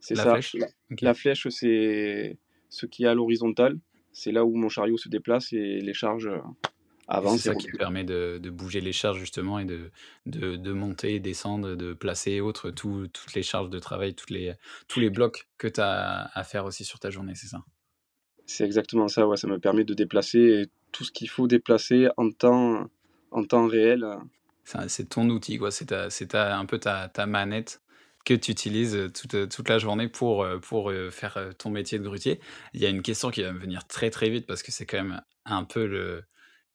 C'est 0.00 0.16
ça. 0.16 0.32
Flèche? 0.32 0.54
La, 0.54 0.66
la, 1.00 1.14
flèche, 1.14 1.48
c'est 1.48 2.36
ce 2.68 2.86
qui 2.86 3.04
est 3.04 3.08
à 3.08 3.14
l'horizontale. 3.14 3.78
C'est 4.12 4.32
là 4.32 4.44
où 4.44 4.54
mon 4.54 4.68
chariot 4.68 4.98
se 4.98 5.08
déplace 5.08 5.52
et 5.52 5.80
les 5.80 5.94
charges 5.94 6.28
c'est 7.10 7.38
ça 7.38 7.54
qui 7.54 7.70
permet 7.72 8.04
de, 8.04 8.50
bouger 8.50 8.80
les 8.80 8.92
charges 8.92 9.18
justement 9.18 9.58
et 9.58 9.64
de, 9.64 9.90
de, 10.26 10.72
monter, 10.72 11.18
descendre, 11.20 11.74
de 11.74 11.92
placer 11.92 12.40
autres, 12.40 12.70
toutes 12.70 13.34
les 13.34 13.42
charges 13.42 13.70
de 13.70 13.78
travail, 13.78 14.14
toutes 14.14 14.30
les, 14.30 14.54
tous 14.88 15.00
les 15.00 15.10
blocs 15.10 15.48
que 15.58 15.68
tu 15.68 15.80
as 15.80 16.30
à 16.32 16.44
faire 16.44 16.64
aussi 16.64 16.84
sur 16.84 16.98
ta 16.98 17.10
journée, 17.10 17.34
c'est 17.34 17.48
ça? 17.48 17.62
C'est 18.46 18.64
exactement 18.64 19.08
ça, 19.08 19.26
ouais, 19.26 19.36
ça 19.36 19.46
me 19.46 19.58
permet 19.58 19.84
de 19.84 19.94
déplacer 19.94 20.66
tout 20.92 21.04
ce 21.04 21.12
qu'il 21.12 21.28
faut 21.28 21.46
déplacer 21.46 22.08
en 22.16 22.30
temps, 22.30 22.88
en 23.30 23.44
temps 23.44 23.66
réel. 23.66 24.06
C'est 24.88 25.08
ton 25.08 25.28
outil, 25.30 25.58
quoi. 25.58 25.70
c'est 25.70 25.92
un 26.34 26.66
peu 26.66 26.78
ta, 26.78 27.08
ta 27.08 27.26
manette 27.26 27.80
que 28.24 28.34
tu 28.34 28.50
utilises 28.50 29.10
toute, 29.14 29.48
toute, 29.48 29.68
la 29.68 29.78
journée 29.78 30.08
pour, 30.08 30.46
pour 30.62 30.92
faire 31.10 31.38
ton 31.58 31.70
métier 31.70 31.98
de 31.98 32.04
grutier. 32.04 32.38
Il 32.74 32.80
y 32.80 32.86
a 32.86 32.88
une 32.88 33.02
question 33.02 33.30
qui 33.30 33.42
va 33.42 33.52
me 33.52 33.58
venir 33.58 33.86
très 33.86 34.10
très 34.10 34.28
vite 34.28 34.46
parce 34.46 34.62
que 34.62 34.70
c'est 34.70 34.84
quand 34.84 34.98
même 34.98 35.22
un 35.46 35.64
peu 35.64 35.86
le, 35.86 36.24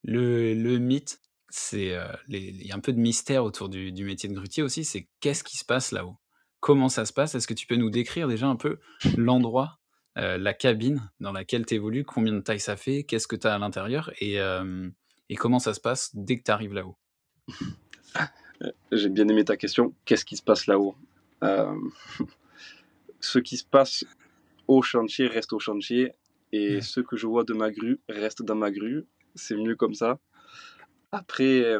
le, 0.05 0.77
mythe, 0.77 1.19
c'est 1.49 1.97
il 2.27 2.65
y 2.65 2.71
a 2.71 2.75
un 2.75 2.79
peu 2.79 2.93
de 2.93 2.99
mystère 2.99 3.43
autour 3.43 3.69
du, 3.69 4.05
métier 4.05 4.29
de 4.29 4.33
grutier 4.33 4.63
aussi. 4.63 4.83
C'est 4.83 5.07
qu'est-ce 5.19 5.43
qui 5.43 5.57
se 5.57 5.65
passe 5.65 5.91
là-haut? 5.91 6.17
Comment 6.59 6.89
ça 6.89 7.05
se 7.05 7.13
passe? 7.13 7.35
Est-ce 7.35 7.47
que 7.47 7.53
tu 7.53 7.67
peux 7.67 7.75
nous 7.75 7.89
décrire 7.89 8.27
déjà 8.27 8.47
un 8.47 8.55
peu 8.55 8.79
l'endroit, 9.17 9.79
la 10.15 10.53
cabine 10.53 11.09
dans 11.19 11.31
laquelle 11.31 11.65
tu 11.65 11.75
évolues 11.75 12.03
Combien 12.03 12.33
de 12.33 12.39
taille 12.39 12.59
ça 12.59 12.75
fait 12.75 13.03
Qu'est-ce 13.03 13.27
que 13.27 13.35
tu 13.35 13.47
as 13.47 13.55
à 13.55 13.59
l'intérieur 13.59 14.11
et, 14.19 14.37
et, 15.29 15.35
comment 15.35 15.59
ça 15.59 15.73
se 15.73 15.79
passe 15.79 16.11
dès 16.15 16.37
que 16.37 16.43
tu 16.43 16.51
arrives 16.51 16.73
là-haut? 16.73 16.97
J'ai 18.91 19.09
bien 19.09 19.27
aimé 19.27 19.43
ta 19.45 19.57
question. 19.57 19.93
Qu'est-ce 20.05 20.25
qui 20.25 20.37
se 20.37 20.43
passe 20.43 20.67
là-haut? 20.67 20.95
Ce 23.19 23.39
qui 23.39 23.57
se 23.57 23.65
passe 23.65 24.05
au 24.67 24.81
chantier 24.81 25.27
reste 25.27 25.53
au 25.53 25.59
chantier 25.59 26.13
et 26.51 26.81
ce 26.81 26.99
que 26.99 27.17
je 27.17 27.27
vois 27.27 27.43
de 27.43 27.53
ma 27.53 27.71
grue 27.71 27.99
reste 28.07 28.43
dans 28.43 28.55
ma 28.55 28.71
grue 28.71 29.05
c'est 29.35 29.55
mieux 29.55 29.75
comme 29.75 29.93
ça. 29.93 30.19
Après, 31.11 31.61
euh, 31.61 31.79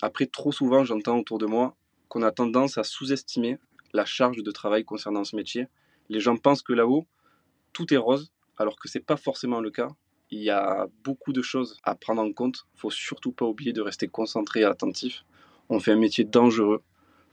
après 0.00 0.26
trop 0.26 0.52
souvent, 0.52 0.84
j'entends 0.84 1.18
autour 1.18 1.38
de 1.38 1.46
moi 1.46 1.76
qu'on 2.08 2.22
a 2.22 2.32
tendance 2.32 2.78
à 2.78 2.84
sous-estimer 2.84 3.58
la 3.92 4.04
charge 4.04 4.42
de 4.42 4.50
travail 4.50 4.84
concernant 4.84 5.24
ce 5.24 5.36
métier. 5.36 5.68
Les 6.08 6.20
gens 6.20 6.36
pensent 6.36 6.62
que 6.62 6.72
là-haut, 6.72 7.06
tout 7.72 7.92
est 7.92 7.98
rose, 7.98 8.32
alors 8.56 8.78
que 8.78 8.88
c'est 8.88 9.04
pas 9.04 9.16
forcément 9.16 9.60
le 9.60 9.70
cas. 9.70 9.88
Il 10.30 10.40
y 10.40 10.50
a 10.50 10.88
beaucoup 11.04 11.32
de 11.32 11.42
choses 11.42 11.78
à 11.84 11.94
prendre 11.94 12.22
en 12.22 12.32
compte. 12.32 12.66
Il 12.74 12.80
faut 12.80 12.90
surtout 12.90 13.32
pas 13.32 13.46
oublier 13.46 13.72
de 13.72 13.82
rester 13.82 14.08
concentré 14.08 14.60
et 14.60 14.64
attentif. 14.64 15.24
On 15.68 15.78
fait 15.78 15.92
un 15.92 15.96
métier 15.96 16.24
dangereux. 16.24 16.82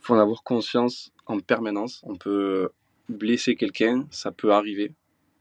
Il 0.02 0.06
faut 0.06 0.14
en 0.14 0.20
avoir 0.20 0.44
conscience 0.44 1.12
en 1.26 1.40
permanence. 1.40 2.02
On 2.04 2.16
peut 2.16 2.70
blesser 3.10 3.56
quelqu'un, 3.56 4.06
ça 4.12 4.32
peut 4.32 4.54
arriver, 4.54 4.94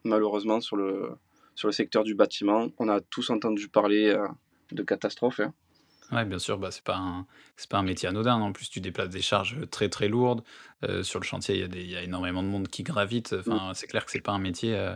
malheureusement, 0.05 0.61
sur 0.61 0.77
le, 0.77 1.11
sur 1.59 1.67
le 1.67 1.73
secteur 1.73 2.05
du 2.05 2.15
bâtiment. 2.15 2.69
On 2.79 2.89
a 2.89 3.01
tous 3.01 3.31
entendu 3.31 3.69
parler 3.69 4.07
euh, 4.07 4.29
de 4.71 4.85
catastrophes. 4.85 5.41
Hein. 5.41 5.53
Oui, 6.13 6.25
bien 6.25 6.39
sûr, 6.39 6.57
bah, 6.57 6.71
c'est 6.71 6.85
pas 6.85 6.97
un 6.97 7.27
pas 7.69 7.79
un 7.79 7.83
métier 7.83 8.09
anodin. 8.09 8.37
En 8.37 8.53
plus, 8.53 8.71
tu 8.71 8.81
déplaces 8.81 9.09
des 9.09 9.21
charges 9.21 9.69
très 9.69 9.89
très 9.89 10.07
lourdes. 10.07 10.45
Euh, 10.85 11.03
sur 11.03 11.19
le 11.19 11.25
chantier, 11.25 11.57
il 11.57 11.61
y, 11.61 11.65
a 11.65 11.69
des, 11.69 11.85
y 11.85 11.97
a 11.97 12.03
énormément 12.05 12.45
de 12.45 12.49
monde 12.49 12.69
qui 12.69 12.85
gravite. 12.85 13.35
Enfin, 13.41 13.73
mm. 13.73 13.75
c'est 13.75 13.89
clair 13.89 14.05
que 14.05 14.13
c'est 14.13 14.21
pas 14.21 14.31
un 14.31 14.39
métier. 14.39 14.77
Euh, 14.77 14.95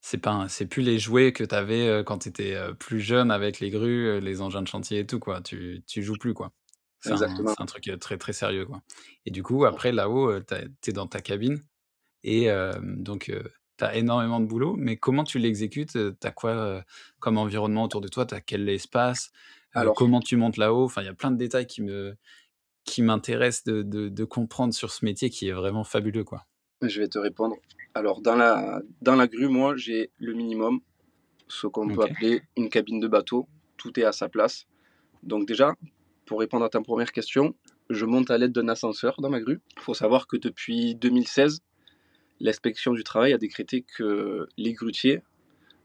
c'est 0.00 0.18
pas 0.18 0.46
c'est 0.48 0.66
plus 0.66 0.82
les 0.82 1.00
jouets 1.00 1.32
que 1.32 1.42
tu 1.42 1.54
avais 1.56 2.04
quand 2.06 2.18
tu 2.18 2.28
étais 2.28 2.56
plus 2.78 3.00
jeune 3.00 3.32
avec 3.32 3.58
les 3.58 3.70
grues, 3.70 4.20
les 4.20 4.40
engins 4.40 4.62
de 4.62 4.68
chantier 4.68 5.00
et 5.00 5.06
tout 5.06 5.18
quoi. 5.18 5.40
Tu 5.40 5.82
tu 5.88 6.04
joues 6.04 6.16
plus 6.16 6.34
quoi. 6.34 6.52
C'est 7.00 7.10
un, 7.10 7.66
truc 7.66 7.90
très 7.98 8.16
très 8.16 8.32
sérieux 8.32 8.66
quoi. 8.66 8.82
Et 9.24 9.32
du 9.32 9.42
coup, 9.42 9.64
après 9.64 9.90
là-haut, 9.90 10.38
tu 10.40 10.90
es 10.90 10.92
dans 10.92 11.08
ta 11.08 11.20
cabine 11.20 11.60
et 12.22 12.48
donc 12.82 13.32
tu 13.78 13.84
as 13.84 13.94
énormément 13.96 14.40
de 14.40 14.46
boulot, 14.46 14.74
mais 14.76 14.96
comment 14.96 15.24
tu 15.24 15.38
l'exécutes 15.38 15.92
Tu 15.92 16.26
as 16.26 16.30
quoi 16.30 16.84
comme 17.18 17.38
environnement 17.38 17.84
autour 17.84 18.00
de 18.00 18.08
toi 18.08 18.26
Tu 18.26 18.34
as 18.34 18.40
quel 18.40 18.68
espace 18.68 19.32
Alors, 19.72 19.94
Comment 19.94 20.20
tu 20.20 20.36
montes 20.36 20.56
là-haut? 20.56 20.84
Enfin, 20.84 21.02
il 21.02 21.06
y 21.06 21.08
a 21.08 21.14
plein 21.14 21.30
de 21.30 21.36
détails 21.36 21.66
qui 21.66 21.82
me 21.82 22.16
qui 22.86 23.02
m'intéressent 23.02 23.64
de, 23.64 23.82
de, 23.82 24.24
comprendre 24.24 24.72
sur 24.72 24.92
ce 24.92 25.04
métier 25.04 25.28
qui 25.28 25.48
est 25.48 25.52
vraiment 25.52 25.82
fabuleux. 25.84 26.24
quoi. 26.24 26.46
Je 26.82 27.00
vais 27.00 27.08
te 27.08 27.18
répondre. 27.18 27.56
Alors, 27.94 28.20
dans 28.20 28.36
la, 28.36 28.80
dans 29.02 29.16
la 29.16 29.26
grue, 29.26 29.48
moi, 29.48 29.76
j'ai 29.76 30.10
le 30.18 30.34
minimum, 30.34 30.80
ce 31.48 31.66
qu'on 31.66 31.88
peut 31.88 32.02
appeler 32.02 32.42
une 32.56 32.70
cabine 32.70 33.00
de 33.00 33.08
bateau. 33.08 33.48
Tout 33.76 33.98
est 33.98 34.04
à 34.04 34.12
sa 34.12 34.28
place. 34.28 34.66
Donc 35.22 35.46
déjà, 35.46 35.74
pour 36.26 36.40
répondre 36.40 36.64
à 36.64 36.68
ta 36.68 36.80
première 36.80 37.12
question, 37.12 37.54
je 37.90 38.04
monte 38.04 38.30
à 38.30 38.38
l'aide 38.38 38.52
d'un 38.52 38.68
ascenseur 38.68 39.20
dans 39.20 39.30
ma 39.30 39.40
grue. 39.40 39.60
Il 39.76 39.82
faut 39.82 39.94
savoir 39.94 40.26
que 40.26 40.36
depuis 40.36 40.94
2016, 40.94 41.60
l'inspection 42.40 42.92
du 42.92 43.04
travail 43.04 43.32
a 43.32 43.38
décrété 43.38 43.82
que 43.82 44.48
les 44.56 44.72
grutiers 44.72 45.22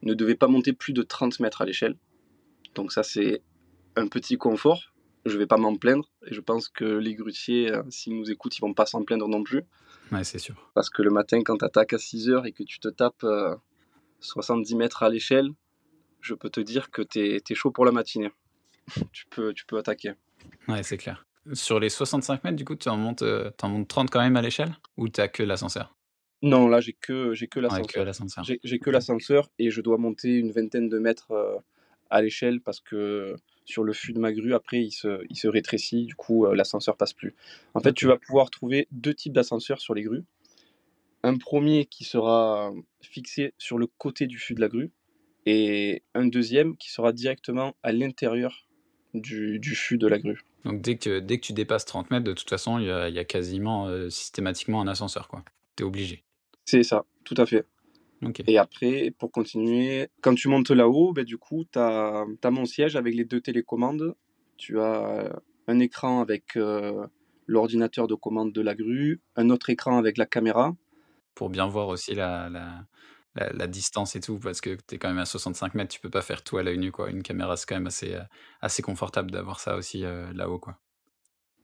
ne 0.02 0.14
devaient 0.14 0.36
pas 0.36 0.48
monter 0.48 0.74
plus 0.74 0.94
de 0.94 1.04
30 1.04 1.40
mètres 1.40 1.62
à 1.62 1.66
l'échelle. 1.66 1.96
Donc 2.76 2.92
ça, 2.92 3.04
c'est 3.04 3.42
un 3.96 4.08
petit 4.08 4.38
confort. 4.38 4.94
Je 5.26 5.34
ne 5.34 5.38
vais 5.38 5.46
pas 5.46 5.58
m'en 5.58 5.76
plaindre. 5.76 6.10
Et 6.26 6.34
je 6.34 6.42
pense 6.42 6.70
que 6.70 6.86
les 6.86 7.16
grutiers, 7.16 7.72
euh, 7.72 7.84
s'ils 7.90 8.18
nous 8.18 8.32
écoutent, 8.32 8.58
ils 8.58 8.62
vont 8.62 8.74
pas 8.74 8.86
s'en 8.86 9.04
plaindre 9.04 9.28
non 9.28 9.44
plus. 9.44 9.64
Ouais, 10.12 10.24
c'est 10.24 10.40
sûr. 10.40 10.72
Parce 10.74 10.90
que 10.90 11.02
le 11.02 11.12
matin, 11.12 11.42
quand 11.44 11.58
tu 11.58 11.66
attaques 11.66 11.94
à 11.94 11.98
6 11.98 12.30
heures 12.30 12.46
et 12.46 12.52
que 12.52 12.64
tu 12.64 12.80
te 12.80 12.88
tapes 12.88 13.26
70 14.20 14.74
euh, 14.74 14.78
mètres 14.78 15.04
à 15.04 15.10
l'échelle, 15.10 15.50
je 16.22 16.34
peux 16.34 16.50
te 16.50 16.60
dire 16.60 16.92
que 16.92 17.02
tu 17.02 17.20
es, 17.20 17.56
chaud 17.56 17.72
pour 17.72 17.86
la 17.86 17.92
matinée. 17.92 18.32
tu, 19.12 19.26
peux, 19.28 19.54
tu 19.54 19.66
peux 19.66 19.78
attaquer. 19.78 20.14
Ouais, 20.68 20.84
c'est 20.84 20.98
clair. 20.98 21.26
Sur 21.54 21.80
les 21.80 21.90
65 21.90 22.44
mètres, 22.44 22.56
du 22.56 22.66
coup, 22.66 22.76
tu 22.76 22.90
en 22.90 22.98
montes, 22.98 23.24
euh, 23.24 23.52
en 23.62 23.70
montes 23.70 23.88
30 23.88 24.10
quand 24.10 24.20
même 24.20 24.36
à 24.36 24.42
l'échelle 24.42 24.76
Ou 24.98 25.08
tu 25.08 25.22
que 25.30 25.44
l'ascenseur? 25.44 25.96
Non, 26.42 26.68
là, 26.68 26.82
j'ai 26.82 26.94
que, 26.94 27.34
j'ai 27.34 27.48
que 27.48 27.60
l'ascenseur. 27.60 28.44
j'ai 28.64 28.80
que 28.80 28.90
l'ascenseur 28.90 29.50
et 29.60 29.70
je 29.70 29.82
dois 29.82 29.98
monter 29.98 30.38
une 30.38 30.52
vingtaine 30.52 30.90
de 30.90 30.98
mètres 30.98 31.32
euh, 31.32 31.58
à 32.10 32.22
l'échelle 32.22 32.62
parce 32.62 32.80
que 32.80 33.36
sur 33.66 33.84
le 33.84 33.94
fût 33.94 34.14
de 34.14 34.20
ma 34.20 34.34
grue, 34.34 34.54
après, 34.54 34.82
il 34.82 34.92
se, 34.92 35.24
il 35.30 35.38
se 35.38 35.48
rétrécit, 35.48 36.06
du 36.06 36.16
coup, 36.16 36.46
euh, 36.46 36.56
l'ascenseur 36.56 36.98
passe 36.98 37.14
plus. 37.14 37.36
En 37.74 37.80
fait, 37.80 37.94
tu 37.94 38.08
vas 38.08 38.18
pouvoir 38.18 38.50
trouver 38.50 38.88
deux 38.92 39.14
types 39.14 39.34
d'ascenseurs 39.34 39.80
sur 39.80 39.94
les 39.94 40.02
grues. 40.02 40.24
Un 41.24 41.38
premier 41.38 41.86
qui 41.86 42.04
sera 42.04 42.74
fixé 43.02 43.54
sur 43.60 43.78
le 43.78 43.86
côté 43.86 44.26
du 44.26 44.40
fût 44.40 44.56
de 44.56 44.62
la 44.62 44.68
grue 44.68 44.92
et 45.46 46.04
un 46.16 46.26
deuxième 46.26 46.76
qui 46.78 46.92
sera 46.92 47.14
directement 47.14 47.76
à 47.84 47.92
l'intérieur 47.92 48.68
du, 49.14 49.60
du 49.60 49.76
fût 49.76 49.98
de 49.98 50.08
la 50.08 50.18
grue. 50.18 50.42
Donc 50.66 50.82
dès 50.82 50.98
que, 50.98 51.20
dès 51.20 51.38
que 51.38 51.46
tu 51.46 51.54
dépasses 51.54 51.86
30 51.86 52.12
mètres, 52.12 52.24
de 52.24 52.34
toute 52.34 52.50
façon, 52.50 52.80
il 52.80 52.86
y 52.86 52.92
a, 52.92 53.10
y 53.10 53.20
a 53.20 53.26
quasiment 53.26 53.88
euh, 53.88 54.10
systématiquement 54.10 54.82
un 54.82 54.88
ascenseur. 54.88 55.28
quoi. 55.28 55.44
Tu 55.76 55.84
es 55.84 55.86
obligé. 55.86 56.24
C'est 56.66 56.84
ça, 56.84 57.06
tout 57.24 57.36
à 57.38 57.46
fait. 57.46 57.66
Et 58.48 58.58
après, 58.58 59.12
pour 59.18 59.32
continuer, 59.32 60.10
quand 60.22 60.36
tu 60.36 60.48
montes 60.48 60.70
là-haut, 60.70 61.12
ben, 61.12 61.26
du 61.26 61.38
coup, 61.38 61.66
tu 61.72 61.80
as, 61.80 62.26
mon 62.52 62.66
siège 62.66 62.96
avec 62.96 63.16
les 63.16 63.26
deux 63.26 63.42
télécommandes. 63.42 64.16
Tu 64.58 64.80
as 64.80 65.42
un 65.68 65.80
écran 65.80 66.22
avec 66.22 66.56
euh, 66.56 67.08
l'ordinateur 67.48 68.08
de 68.08 68.14
commande 68.14 68.54
de 68.54 68.62
la 68.62 68.76
grue, 68.76 69.22
un 69.36 69.50
autre 69.50 69.72
écran 69.72 69.98
avec 69.98 70.18
la 70.18 70.28
caméra. 70.28 70.76
Pour 71.34 71.50
bien 71.50 71.68
voir 71.68 71.88
aussi 71.88 72.14
la, 72.14 72.48
la, 72.50 72.86
la, 73.36 73.68
distance 73.68 74.16
et 74.16 74.20
tout, 74.20 74.38
parce 74.38 74.62
que 74.62 74.78
tu 74.88 74.96
es 74.96 74.98
quand 75.00 75.10
même 75.10 75.18
à 75.18 75.26
65 75.26 75.74
mètres, 75.74 75.92
tu 75.92 76.00
peux 76.00 76.10
pas 76.10 76.22
faire 76.22 76.44
tout 76.44 76.58
à 76.58 76.64
l'œil 76.64 76.78
nu. 76.78 76.92
Quoi. 76.92 77.10
Une 77.10 77.24
caméra, 77.24 77.58
c'est 77.58 77.66
quand 77.66 77.76
même 77.76 77.88
assez, 77.88 78.14
euh, 78.14 78.22
assez 78.62 78.84
confortable 78.84 79.32
d'avoir 79.32 79.60
ça 79.60 79.76
aussi 79.78 80.04
euh, 80.04 80.32
là-haut. 80.34 80.60
quoi. 80.60 80.78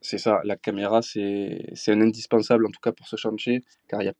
C'est 0.02 0.18
ça, 0.18 0.42
la 0.44 0.56
caméra, 0.56 1.02
c'est 1.02 1.76
un 1.88 2.02
indispensable, 2.02 2.66
en 2.66 2.70
tout 2.70 2.80
cas 2.82 2.92
pour 2.92 3.08
ce 3.08 3.16
chantier, 3.16 3.64
car 3.88 4.02
il 4.02 4.06
y 4.06 4.10
a 4.10 4.14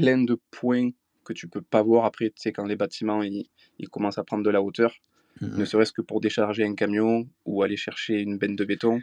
plein 0.00 0.22
de 0.22 0.38
points 0.50 0.90
que 1.24 1.32
tu 1.32 1.48
peux 1.48 1.62
pas 1.62 1.82
voir 1.82 2.04
après, 2.04 2.30
tu 2.30 2.36
sais, 2.36 2.52
quand 2.52 2.64
les 2.64 2.76
bâtiments 2.76 3.22
ils, 3.22 3.48
commencent 3.90 4.18
à 4.18 4.24
prendre 4.24 4.44
de 4.44 4.50
la 4.50 4.62
hauteur, 4.62 4.94
mmh 5.40 5.58
ne 5.58 5.64
serait-ce 5.64 5.92
que 5.92 6.02
pour 6.02 6.20
décharger 6.20 6.64
un 6.64 6.74
camion 6.74 7.28
ou 7.44 7.62
aller 7.62 7.76
chercher 7.76 8.20
une 8.20 8.36
benne 8.38 8.56
de 8.56 8.64
béton. 8.64 9.00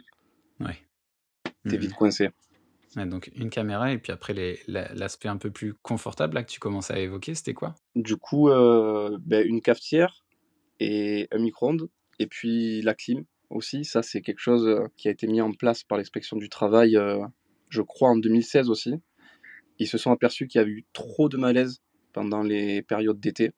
Ouais. 0.60 0.78
T'es 1.64 1.74
es 1.74 1.78
mmh 1.78 1.80
vite 1.80 1.94
coincé 1.94 2.28
donc 2.96 3.30
une 3.36 3.50
caméra 3.50 3.92
et 3.92 3.98
puis 3.98 4.12
après 4.12 4.34
l'aspect 4.66 5.28
un 5.28 5.36
peu 5.36 5.50
plus 5.50 5.74
confortable 5.74 6.34
là, 6.34 6.42
que 6.42 6.50
tu 6.50 6.58
commences 6.58 6.90
à 6.90 6.98
évoquer, 6.98 7.34
c'était 7.34 7.54
quoi? 7.54 7.74
Du 7.94 8.16
coup, 8.16 8.48
euh, 8.48 9.18
ben, 9.20 9.46
une 9.46 9.60
cafetière 9.60 10.24
et 10.80 11.28
un 11.30 11.38
micro-ondes 11.38 11.88
et 12.18 12.26
puis 12.26 12.82
la 12.82 12.94
clim 12.94 13.24
aussi. 13.50 13.84
Ça, 13.84 14.02
c'est 14.02 14.20
quelque 14.20 14.40
chose 14.40 14.66
euh, 14.66 14.86
qui 14.96 15.08
a 15.08 15.10
été 15.10 15.26
mis 15.26 15.40
en 15.40 15.52
place 15.52 15.84
par 15.84 15.98
l'inspection 15.98 16.36
du 16.36 16.48
travail, 16.48 16.96
euh, 16.96 17.24
je 17.68 17.82
crois, 17.82 18.10
en 18.10 18.16
2016 18.16 18.70
aussi. 18.70 18.94
Ils 19.78 19.86
se 19.86 19.98
sont 19.98 20.10
aperçus 20.10 20.46
qu'il 20.46 20.58
y 20.58 20.62
avait 20.62 20.70
eu 20.70 20.86
trop 20.92 21.28
de 21.28 21.36
malaise 21.36 21.80
pendant 22.12 22.42
les 22.42 22.82
périodes 22.82 23.20
d'été. 23.20 23.52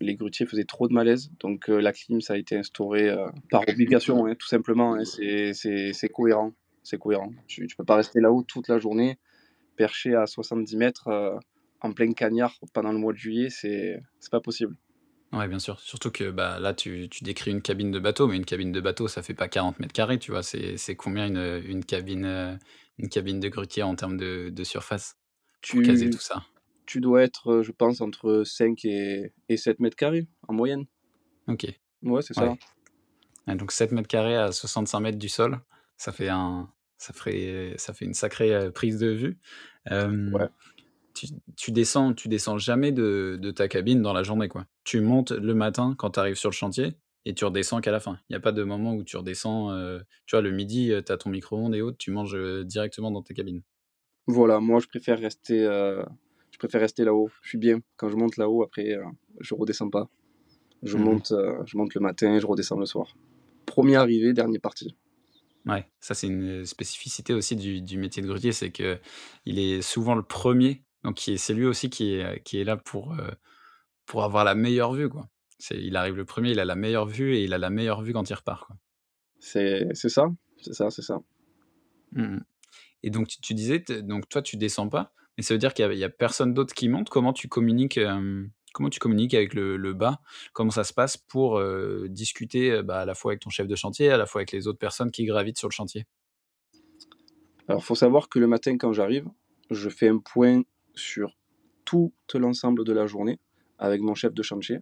Les 0.00 0.14
grutiers 0.16 0.46
faisaient 0.46 0.64
trop 0.64 0.88
de 0.88 0.92
malaise, 0.92 1.30
donc 1.40 1.68
la 1.68 1.92
clim, 1.92 2.20
ça 2.20 2.34
a 2.34 2.36
été 2.36 2.56
instauré 2.56 3.14
par 3.50 3.62
obligation, 3.68 4.26
hein, 4.26 4.34
tout 4.34 4.48
simplement. 4.48 4.94
Hein, 4.94 5.04
c'est 5.04 6.08
cohérent 6.12 6.52
c'est 6.84 6.98
cohérent. 6.98 7.32
Tu 7.48 7.62
ne 7.62 7.68
peux 7.76 7.84
pas 7.84 7.96
rester 7.96 8.20
là-haut 8.20 8.44
toute 8.44 8.68
la 8.68 8.78
journée, 8.78 9.18
perché 9.76 10.14
à 10.14 10.26
70 10.26 10.76
mètres 10.76 11.08
euh, 11.08 11.36
en 11.80 11.92
plein 11.92 12.12
cagnard 12.12 12.54
pendant 12.72 12.92
le 12.92 12.98
mois 12.98 13.12
de 13.12 13.18
juillet, 13.18 13.48
c'est 13.50 14.00
pas 14.30 14.40
possible. 14.40 14.76
Ouais, 15.32 15.48
bien 15.48 15.58
sûr. 15.58 15.80
Surtout 15.80 16.12
que 16.12 16.30
bah, 16.30 16.60
là, 16.60 16.74
tu, 16.74 17.08
décris 17.22 17.50
une 17.50 17.62
cabine 17.62 17.90
de 17.90 17.98
bateau, 17.98 18.28
mais 18.28 18.36
une 18.36 18.44
cabine 18.44 18.70
de 18.70 18.80
bateau, 18.80 19.08
ça 19.08 19.22
fait 19.22 19.34
pas 19.34 19.48
40 19.48 19.80
mètres 19.80 19.92
carrés, 19.92 20.18
tu 20.18 20.30
vois. 20.30 20.44
C'est 20.44 20.96
combien 20.96 21.26
une, 21.26 21.84
cabine, 21.84 22.24
euh, 22.24 22.56
une 22.98 23.08
cabine 23.08 23.40
de 23.40 23.48
grutier 23.48 23.82
en 23.82 23.96
termes 23.96 24.16
de 24.16 24.64
surface? 24.64 25.16
Tu, 25.64 25.82
caser 25.82 26.10
tout 26.10 26.20
ça 26.20 26.44
Tu 26.86 27.00
dois 27.00 27.22
être, 27.22 27.50
euh, 27.50 27.62
je 27.62 27.72
pense, 27.72 28.00
entre 28.00 28.42
5 28.44 28.84
et, 28.84 29.32
et 29.48 29.56
7 29.56 29.80
mètres 29.80 29.96
carrés 29.96 30.26
en 30.46 30.54
moyenne. 30.54 30.84
Ok. 31.48 31.66
Ouais, 32.02 32.22
c'est 32.22 32.34
ça. 32.34 32.54
donc 33.48 33.72
7 33.72 33.92
mètres 33.92 34.08
carrés 34.08 34.36
à 34.36 34.52
65 34.52 35.00
mètres 35.00 35.18
du 35.18 35.28
sol, 35.28 35.60
ça 35.96 36.12
fait 36.12 36.28
un, 36.28 36.70
ça 36.98 37.12
ferait, 37.12 37.74
ça 37.78 37.94
fait 37.94 38.04
une 38.04 38.14
sacrée 38.14 38.70
prise 38.72 38.98
de 38.98 39.08
vue. 39.08 39.38
tu, 41.14 41.26
tu, 41.56 41.72
descends, 41.72 42.12
tu 42.12 42.28
descends 42.28 42.58
jamais 42.58 42.92
de, 42.92 43.38
de, 43.40 43.50
ta 43.50 43.68
cabine 43.68 44.02
dans 44.02 44.12
la 44.12 44.22
journée, 44.22 44.48
quoi. 44.48 44.66
Tu 44.84 45.00
montes 45.00 45.30
le 45.30 45.54
matin 45.54 45.94
quand 45.96 46.10
tu 46.10 46.20
arrives 46.20 46.36
sur 46.36 46.50
le 46.50 46.54
chantier 46.54 46.94
et 47.24 47.34
tu 47.34 47.46
redescends 47.46 47.80
qu'à 47.80 47.92
la 47.92 48.00
fin. 48.00 48.18
Il 48.28 48.32
n'y 48.32 48.36
a 48.36 48.40
pas 48.40 48.52
de 48.52 48.62
moment 48.64 48.94
où 48.94 49.02
tu 49.02 49.16
redescends. 49.16 49.70
tu 50.26 50.36
vois, 50.36 50.42
le 50.42 50.50
midi, 50.50 50.92
tu 51.06 51.12
as 51.12 51.16
ton 51.16 51.30
micro-ondes 51.30 51.74
et 51.74 51.80
autres, 51.80 51.96
tu 51.96 52.10
manges 52.10 52.36
directement 52.64 53.10
dans 53.10 53.22
tes 53.22 53.32
cabines. 53.32 53.62
Voilà, 54.26 54.60
moi 54.60 54.80
je 54.80 54.86
préfère 54.86 55.18
rester, 55.18 55.58
je 55.58 56.58
préfère 56.58 56.80
rester 56.80 57.04
là-haut. 57.04 57.30
Je 57.42 57.50
suis 57.50 57.58
bien. 57.58 57.80
Quand 57.96 58.08
je 58.08 58.16
monte 58.16 58.36
là-haut, 58.36 58.62
après, 58.62 58.96
je 59.40 59.54
redescends 59.54 59.90
pas. 59.90 60.08
Je, 60.82 60.96
mmh 60.96 61.00
monte, 61.02 61.32
je 61.66 61.76
monte 61.76 61.94
le 61.94 62.00
matin, 62.00 62.38
je 62.38 62.46
redescends 62.46 62.78
le 62.78 62.86
soir. 62.86 63.14
Premier 63.66 63.96
arrivé, 63.96 64.32
dernier 64.32 64.58
parti. 64.58 64.96
Ouais, 65.66 65.90
ça 65.98 66.14
c'est 66.14 66.26
une 66.26 66.66
spécificité 66.66 67.32
aussi 67.32 67.56
du, 67.56 67.80
du 67.80 67.96
métier 67.96 68.22
de 68.22 68.28
grutier, 68.28 68.52
c'est 68.52 68.70
que 68.70 68.98
il 69.46 69.58
est 69.58 69.80
souvent 69.80 70.14
le 70.14 70.22
premier, 70.22 70.84
donc 71.04 71.18
c'est 71.18 71.54
lui 71.54 71.64
aussi 71.64 71.88
qui 71.88 72.14
est, 72.14 72.42
qui 72.42 72.58
est 72.58 72.64
là 72.64 72.76
pour, 72.76 73.14
euh, 73.14 73.30
pour 74.04 74.24
avoir 74.24 74.44
la 74.44 74.54
meilleure 74.54 74.92
vue. 74.92 75.08
Quoi. 75.08 75.26
Il 75.70 75.96
arrive 75.96 76.16
le 76.16 76.26
premier, 76.26 76.50
il 76.50 76.60
a 76.60 76.66
la 76.66 76.74
meilleure 76.74 77.06
vue 77.06 77.34
et 77.34 77.44
il 77.44 77.54
a 77.54 77.58
la 77.58 77.70
meilleure 77.70 78.02
vue 78.02 78.12
quand 78.12 78.28
il 78.28 78.34
repart. 78.34 78.68
C'est 79.38 79.94
ça, 79.94 80.26
c'est 80.60 80.74
ça, 80.74 80.90
c'est 80.90 81.02
ça. 81.02 81.20
Mmh 82.12 82.38
et 83.04 83.10
donc 83.10 83.28
tu, 83.28 83.54
disais, 83.54 83.84
donc 84.02 84.28
toi 84.28 84.42
tu 84.42 84.56
descends 84.56 84.88
pas, 84.88 85.12
mais 85.36 85.42
ça 85.42 85.54
veut 85.54 85.58
dire 85.58 85.74
qu'il 85.74 85.88
n'y 85.88 86.04
a, 86.04 86.08
personne 86.08 86.54
d'autre 86.54 86.74
qui 86.74 86.88
monte. 86.88 87.10
Comment 87.10 87.32
tu 87.32 87.48
communiques 87.48 87.98
Comment 88.74 88.90
tu 88.90 88.98
communiques 88.98 89.34
avec 89.34 89.54
le, 89.54 89.92
bas? 89.92 90.20
Comment 90.52 90.72
ça 90.72 90.82
se 90.82 90.92
passe 90.92 91.16
pour 91.16 91.58
euh, 91.58 92.08
discuter 92.08 92.72
euh, 92.72 92.82
bah, 92.82 93.02
à 93.02 93.04
la 93.04 93.14
fois 93.14 93.30
avec 93.30 93.40
ton 93.40 93.48
chef 93.48 93.68
de 93.68 93.76
chantier, 93.76 94.10
à 94.10 94.16
la 94.16 94.26
fois 94.26 94.40
avec 94.40 94.50
les 94.50 94.66
autres 94.66 94.80
personnes 94.80 95.12
qui 95.12 95.24
gravitent 95.26 95.58
sur 95.58 95.68
le 95.68 95.72
chantier? 95.72 96.06
Alors, 97.68 97.84
faut 97.84 97.94
savoir 97.94 98.28
que 98.28 98.40
le 98.40 98.48
matin, 98.48 98.76
quand 98.76 98.92
j'arrive, 98.92 99.28
je 99.70 99.88
fais 99.88 100.08
un 100.08 100.18
point 100.18 100.62
sur 100.96 101.36
tout 101.84 102.12
l'ensemble 102.34 102.84
de 102.84 102.92
la 102.92 103.06
journée 103.06 103.38
avec 103.78 104.00
mon 104.00 104.16
chef 104.16 104.34
de 104.34 104.42
chantier. 104.42 104.80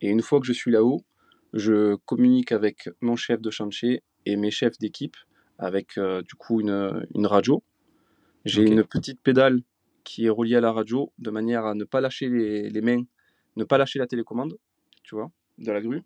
Et 0.00 0.08
une 0.08 0.22
fois 0.22 0.40
que 0.40 0.46
je 0.46 0.52
suis 0.52 0.72
là-haut, 0.72 1.04
je 1.52 1.94
communique 2.06 2.50
avec 2.50 2.88
mon 3.00 3.14
chef 3.14 3.40
de 3.40 3.50
chantier 3.50 4.02
et 4.26 4.36
mes 4.36 4.50
chefs 4.50 4.76
d'équipe 4.78 5.16
avec 5.60 5.98
euh, 5.98 6.22
du 6.22 6.34
coup 6.34 6.60
une, 6.60 7.26
radio. 7.26 7.62
J'ai 8.44 8.62
une 8.62 8.82
petite 8.82 9.20
pédale 9.20 9.60
qui 10.02 10.26
est 10.26 10.30
reliée 10.30 10.56
à 10.56 10.60
la 10.60 10.72
radio 10.72 11.12
de 11.18 11.30
manière 11.30 11.66
à 11.66 11.74
ne 11.74 11.84
pas 11.84 12.00
lâcher 12.00 12.28
les 12.28 12.80
mains 12.80 13.04
ne 13.56 13.64
pas 13.64 13.78
lâcher 13.78 13.98
la 13.98 14.06
télécommande, 14.06 14.56
tu 15.02 15.14
vois, 15.14 15.30
de 15.58 15.70
la 15.70 15.80
grue. 15.80 16.02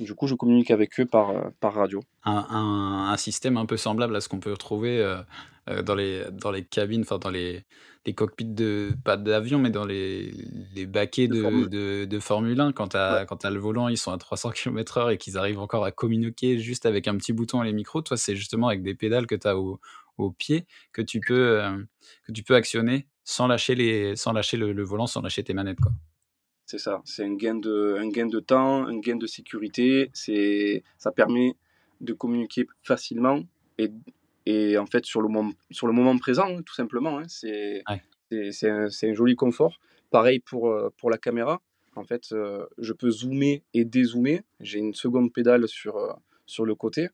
Du 0.00 0.14
coup, 0.14 0.26
je 0.26 0.34
communique 0.34 0.70
avec 0.70 0.98
eux 1.00 1.06
par, 1.06 1.30
euh, 1.30 1.48
par 1.60 1.74
radio. 1.74 2.02
Un, 2.24 3.08
un, 3.10 3.16
système 3.16 3.56
un 3.56 3.66
peu 3.66 3.76
semblable 3.76 4.14
à 4.14 4.20
ce 4.20 4.28
qu'on 4.28 4.40
peut 4.40 4.52
retrouver 4.52 4.98
euh, 5.00 5.22
euh, 5.70 5.82
dans, 5.82 5.94
les, 5.94 6.24
dans 6.32 6.50
les 6.50 6.64
cabines, 6.64 7.02
enfin 7.02 7.18
dans 7.18 7.30
les, 7.30 7.64
les 8.04 8.14
cockpits 8.14 8.44
de, 8.44 8.90
pas 9.04 9.16
d'avion, 9.16 9.58
mais 9.58 9.70
dans 9.70 9.86
les, 9.86 10.32
les 10.74 10.86
baquets 10.86 11.28
de, 11.28 11.66
de, 11.66 12.04
de, 12.04 12.18
Formule 12.20 12.60
1. 12.60 12.72
Quand 12.72 12.88
tu 12.88 12.96
as, 12.96 13.26
as, 13.42 13.50
le 13.50 13.58
volant, 13.58 13.88
ils 13.88 13.96
sont 13.96 14.12
à 14.12 14.18
300 14.18 14.50
km/h 14.50 15.12
et 15.12 15.18
qu'ils 15.18 15.38
arrivent 15.38 15.60
encore 15.60 15.84
à 15.84 15.92
communiquer 15.92 16.58
juste 16.58 16.84
avec 16.84 17.08
un 17.08 17.16
petit 17.16 17.32
bouton 17.32 17.62
et 17.62 17.66
les 17.66 17.72
micros. 17.72 18.02
Toi, 18.02 18.16
c'est 18.16 18.36
justement 18.36 18.68
avec 18.68 18.82
des 18.82 18.94
pédales 18.94 19.26
que 19.26 19.34
tu 19.34 19.48
as 19.48 19.56
au, 19.56 19.80
au, 20.18 20.30
pied 20.30 20.66
que 20.92 21.00
tu 21.00 21.20
peux, 21.20 21.62
que 22.26 22.32
tu 22.32 22.42
peux 22.42 22.54
actionner 22.54 23.06
sans 23.24 23.46
lâcher, 23.46 23.74
les, 23.74 24.14
sans 24.14 24.32
lâcher 24.32 24.56
le, 24.56 24.72
le 24.72 24.82
volant, 24.84 25.06
sans 25.06 25.22
lâcher 25.22 25.42
tes 25.42 25.54
manettes. 25.54 25.80
Quoi. 25.80 25.92
C'est 26.66 26.78
ça, 26.78 27.00
c'est 27.04 27.24
un 27.24 27.34
gain 27.34 27.54
de, 27.54 27.96
un 27.98 28.08
gain 28.08 28.26
de 28.26 28.40
temps, 28.40 28.86
un 28.86 28.98
gain 28.98 29.16
de 29.16 29.26
sécurité. 29.26 30.10
Ça 30.12 31.12
permet 31.12 31.54
de 32.00 32.12
communiquer 32.12 32.66
facilement 32.82 33.42
et, 33.78 33.90
et 34.46 34.76
en 34.76 34.86
fait 34.86 35.06
sur 35.06 35.22
le 35.22 35.28
moment, 35.28 35.52
sur 35.70 35.86
le 35.86 35.92
moment 35.92 36.18
présent, 36.18 36.48
hein, 36.48 36.62
tout 36.62 36.74
simplement. 36.74 37.18
Hein, 37.18 37.28
c'est, 37.28 37.84
c'est, 38.50 38.68
un, 38.68 38.88
un, 38.88 39.14
joli 39.14 39.36
confort. 39.36 39.78
Pareil 40.10 40.40
pour, 40.40 40.68
euh, 40.68 40.90
pour 40.98 41.08
la 41.10 41.18
caméra. 41.18 41.62
En 41.94 42.04
fait, 42.04 42.32
euh, 42.32 42.66
je 42.78 42.92
peux 42.92 43.10
zoomer 43.10 43.62
et 43.72 43.84
dézoomer. 43.84 44.42
J'ai 44.60 44.80
une 44.80 44.94
seconde 44.94 45.32
pédale 45.32 45.66
sur, 45.68 45.96
euh, 45.96 46.12
sur 46.46 46.64
le 46.64 46.74
côté. 46.74 47.08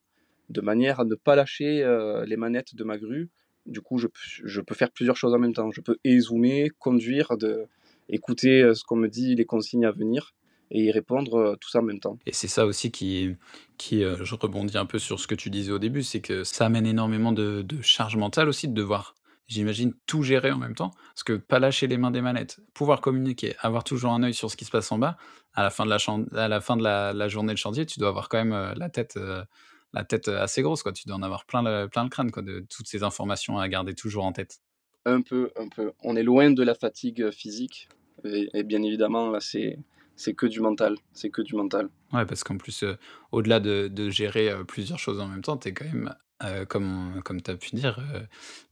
de 0.49 0.61
manière 0.61 1.00
à 1.00 1.04
ne 1.04 1.14
pas 1.14 1.37
lâcher 1.37 1.82
euh, 1.82 2.26
les 2.26 2.37
manettes 2.37 2.75
de 2.75 2.85
ma 2.85 2.99
grue. 2.99 3.30
Du 3.64 3.80
coup, 3.80 3.97
je, 3.99 4.09
je, 4.44 4.61
peux 4.61 4.75
faire 4.75 4.90
plusieurs 4.90 5.16
choses 5.16 5.35
en 5.35 5.38
même 5.38 5.54
temps. 5.54 5.71
Je 5.71 5.80
peux 5.80 5.97
zoomer, 6.21 6.71
conduire, 6.78 7.37
de, 7.38 7.66
écouter 8.09 8.62
euh, 8.62 8.75
ce 8.75 8.85
qu'on 8.85 8.97
me 8.97 9.09
dit, 9.09 9.35
les 9.35 9.44
consignes 9.44 9.85
à 9.85 9.92
venir 9.92 10.35
et 10.71 10.85
y 10.85 10.90
répondre 10.90 11.35
euh, 11.35 11.56
tout 11.61 11.68
ça 11.68 11.80
en 11.80 11.82
même 11.82 12.00
temps. 12.00 12.18
Et 12.26 12.32
c'est 12.32 12.49
ça 12.49 12.66
aussi 12.66 12.90
qui, 12.90 13.35
qui 13.78 14.00
je 14.02 14.35
rebondis 14.35 14.78
un 14.78 14.87
peu 14.87 14.99
sur 14.99 15.21
ce 15.21 15.26
que 15.26 15.35
tu 15.35 15.50
disais 15.50 15.73
au 15.73 15.78
début, 15.78 16.02
c'est 16.02 16.21
que 16.21 16.44
ça 16.44 16.66
amène 16.66 16.87
énormément 16.87 17.32
de, 17.32 17.62
de 17.62 17.82
charge 17.82 18.16
mentale 18.16 18.49
aussi 18.49 18.68
de 18.68 18.75
devoir 18.75 19.14
j'imagine, 19.52 19.94
tout 20.06 20.23
gérer 20.23 20.50
en 20.50 20.59
même 20.59 20.75
temps. 20.75 20.90
Parce 21.14 21.25
que 21.25 21.35
pas 21.35 21.59
lâcher 21.59 21.87
les 21.87 21.99
mains 21.99 22.11
des 22.11 22.21
manettes, 22.21 22.61
pouvoir 22.75 23.00
communiquer, 23.00 23.54
avoir 23.61 23.85
toujours 23.85 24.12
un 24.12 24.23
œil 24.23 24.35
sur 24.35 24.50
ce 24.50 24.56
qui 24.56 24.64
se 24.64 24.71
passe 24.71 24.90
en 24.92 24.99
bas, 24.99 25.16
à 25.54 25.62
la 25.62 25.71
fin 25.71 25.85
de 25.85 25.90
la, 25.90 25.99
à 26.42 26.49
la, 26.49 26.61
fin 26.61 26.76
de 26.76 26.82
la, 26.82 27.28
journée 27.28 27.52
de 27.52 27.59
chantier, 27.59 27.87
tu 27.87 27.99
dois 27.99 28.09
avoir 28.09 28.28
quand 28.28 28.38
même 28.38 28.52
euh, 28.52 28.73
la 28.76 28.88
tête, 28.88 29.16
euh, 29.16 29.44
la 29.92 30.04
tête 30.04 30.28
assez 30.28 30.62
grosse. 30.62 30.82
Quoi. 30.82 30.92
Tu 30.92 31.06
dois 31.06 31.16
en 31.16 31.23
avoir 31.23 31.44
plein 31.44 31.62
le, 31.62 31.88
plein 31.88 32.04
le 32.04 32.11
crâne 32.11 32.30
quoi, 32.30 32.42
de 32.42 32.64
toutes 32.68 32.88
ces 32.88 33.02
informations 33.02 33.59
à 33.59 33.68
garder 33.68 33.94
toujours 33.94 34.25
en 34.25 34.32
tête. 34.32 34.61
Un 35.04 35.23
peu, 35.23 35.50
un 35.56 35.68
peu. 35.68 35.92
On 36.02 36.16
est 36.16 36.23
loin 36.23 36.50
de 36.50 36.62
la 36.62 36.75
fatigue 36.75 37.30
physique. 37.30 37.88
Et, 38.25 38.62
bien 38.62 38.82
évidemment, 38.82 39.30
là, 39.30 39.40
c'est, 39.40 39.78
c'est 40.16 40.35
que 40.35 40.47
du 40.47 40.61
mental. 40.61 40.97
C'est 41.12 41.30
que 41.30 41.42
du 41.42 41.56
mental. 41.56 41.88
Ouais, 42.12 42.25
parce 42.25 42.44
qu'en 42.44 42.56
plus, 42.56 42.85
euh, 42.85 42.97
au-delà 43.32 43.59
de, 43.59 43.88
de, 43.88 44.11
gérer 44.11 44.52
plusieurs 44.66 44.99
choses 44.99 45.18
en 45.18 45.26
même 45.26 45.42
temps, 45.42 45.56
tu 45.56 45.68
es 45.68 45.73
quand 45.73 45.87
même 45.87 46.14
euh, 46.44 46.64
comme, 46.64 47.23
comme 47.25 47.40
tu 47.40 47.50
as 47.50 47.56
pu 47.56 47.76
dire, 47.76 47.99
euh, 48.14 48.21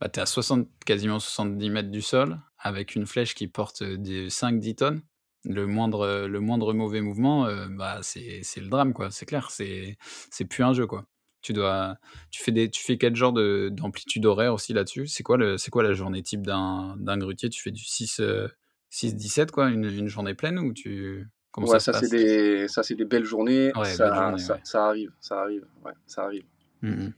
bah, 0.01 0.09
tu 0.09 0.19
es 0.19 0.23
à 0.23 0.27
60, 0.27 0.69
quasiment 0.85 1.21
70 1.21 1.71
mètres 1.71 1.91
du 1.91 2.03
sol, 2.03 2.41
avec 2.59 2.97
une 2.97 3.07
flèche 3.07 3.35
qui 3.35 3.47
porte 3.47 3.83
des 3.83 4.29
5-10 4.29 4.75
tonnes. 4.77 5.03
Le 5.45 5.67
moindre, 5.67 6.27
le 6.27 6.41
moindre 6.41 6.75
mauvais 6.75 7.01
mouvement, 7.01 7.47
euh, 7.47 7.67
bah, 7.71 8.01
c'est 8.03 8.43
le 8.57 8.69
drame, 8.69 8.93
quoi. 8.93 9.11
C'est 9.11 9.25
clair, 9.25 9.51
c'est 9.51 9.97
plus 10.49 10.65
un 10.65 10.73
jeu, 10.75 10.87
quoi. 10.87 11.07
Tu, 11.43 11.53
dois, 11.53 11.97
tu, 12.31 12.43
fais, 12.43 12.53
des, 12.53 12.71
tu 12.71 12.83
fais 12.83 12.99
quel 12.99 13.17
genre 13.17 13.33
d'amplitude 13.33 14.27
horaire 14.27 14.53
aussi 14.53 14.73
là-dessus? 14.73 15.07
C'est 15.07 15.23
quoi, 15.23 15.37
le, 15.37 15.57
quoi 15.71 15.83
la 15.83 15.93
journée 15.93 16.23
type 16.23 16.43
d'un 16.43 17.19
grutier? 17.19 17.49
Tu 17.49 17.63
fais 17.63 17.71
du 17.71 17.83
6-17, 17.83 19.51
quoi, 19.51 19.71
une, 19.71 19.85
une, 19.85 20.09
journée 20.09 20.35
pleine 20.35 20.59
ou 20.59 20.73
tu... 20.73 21.27
Comment 21.51 21.67
ouais, 21.67 21.81
ça, 21.81 21.93
c'est 21.93 22.09
des, 22.09 22.69
ça, 22.69 22.83
des 22.83 23.05
belles 23.05 23.25
journées. 23.25 23.73
ça, 23.85 24.37
ça, 24.63 24.87
arrive, 24.87 25.11
ça 25.21 25.41
arrive, 25.41 25.67
ouais, 25.85 25.93
ça 26.07 26.25
arrive. 26.25 26.45
Mmh 26.83 27.09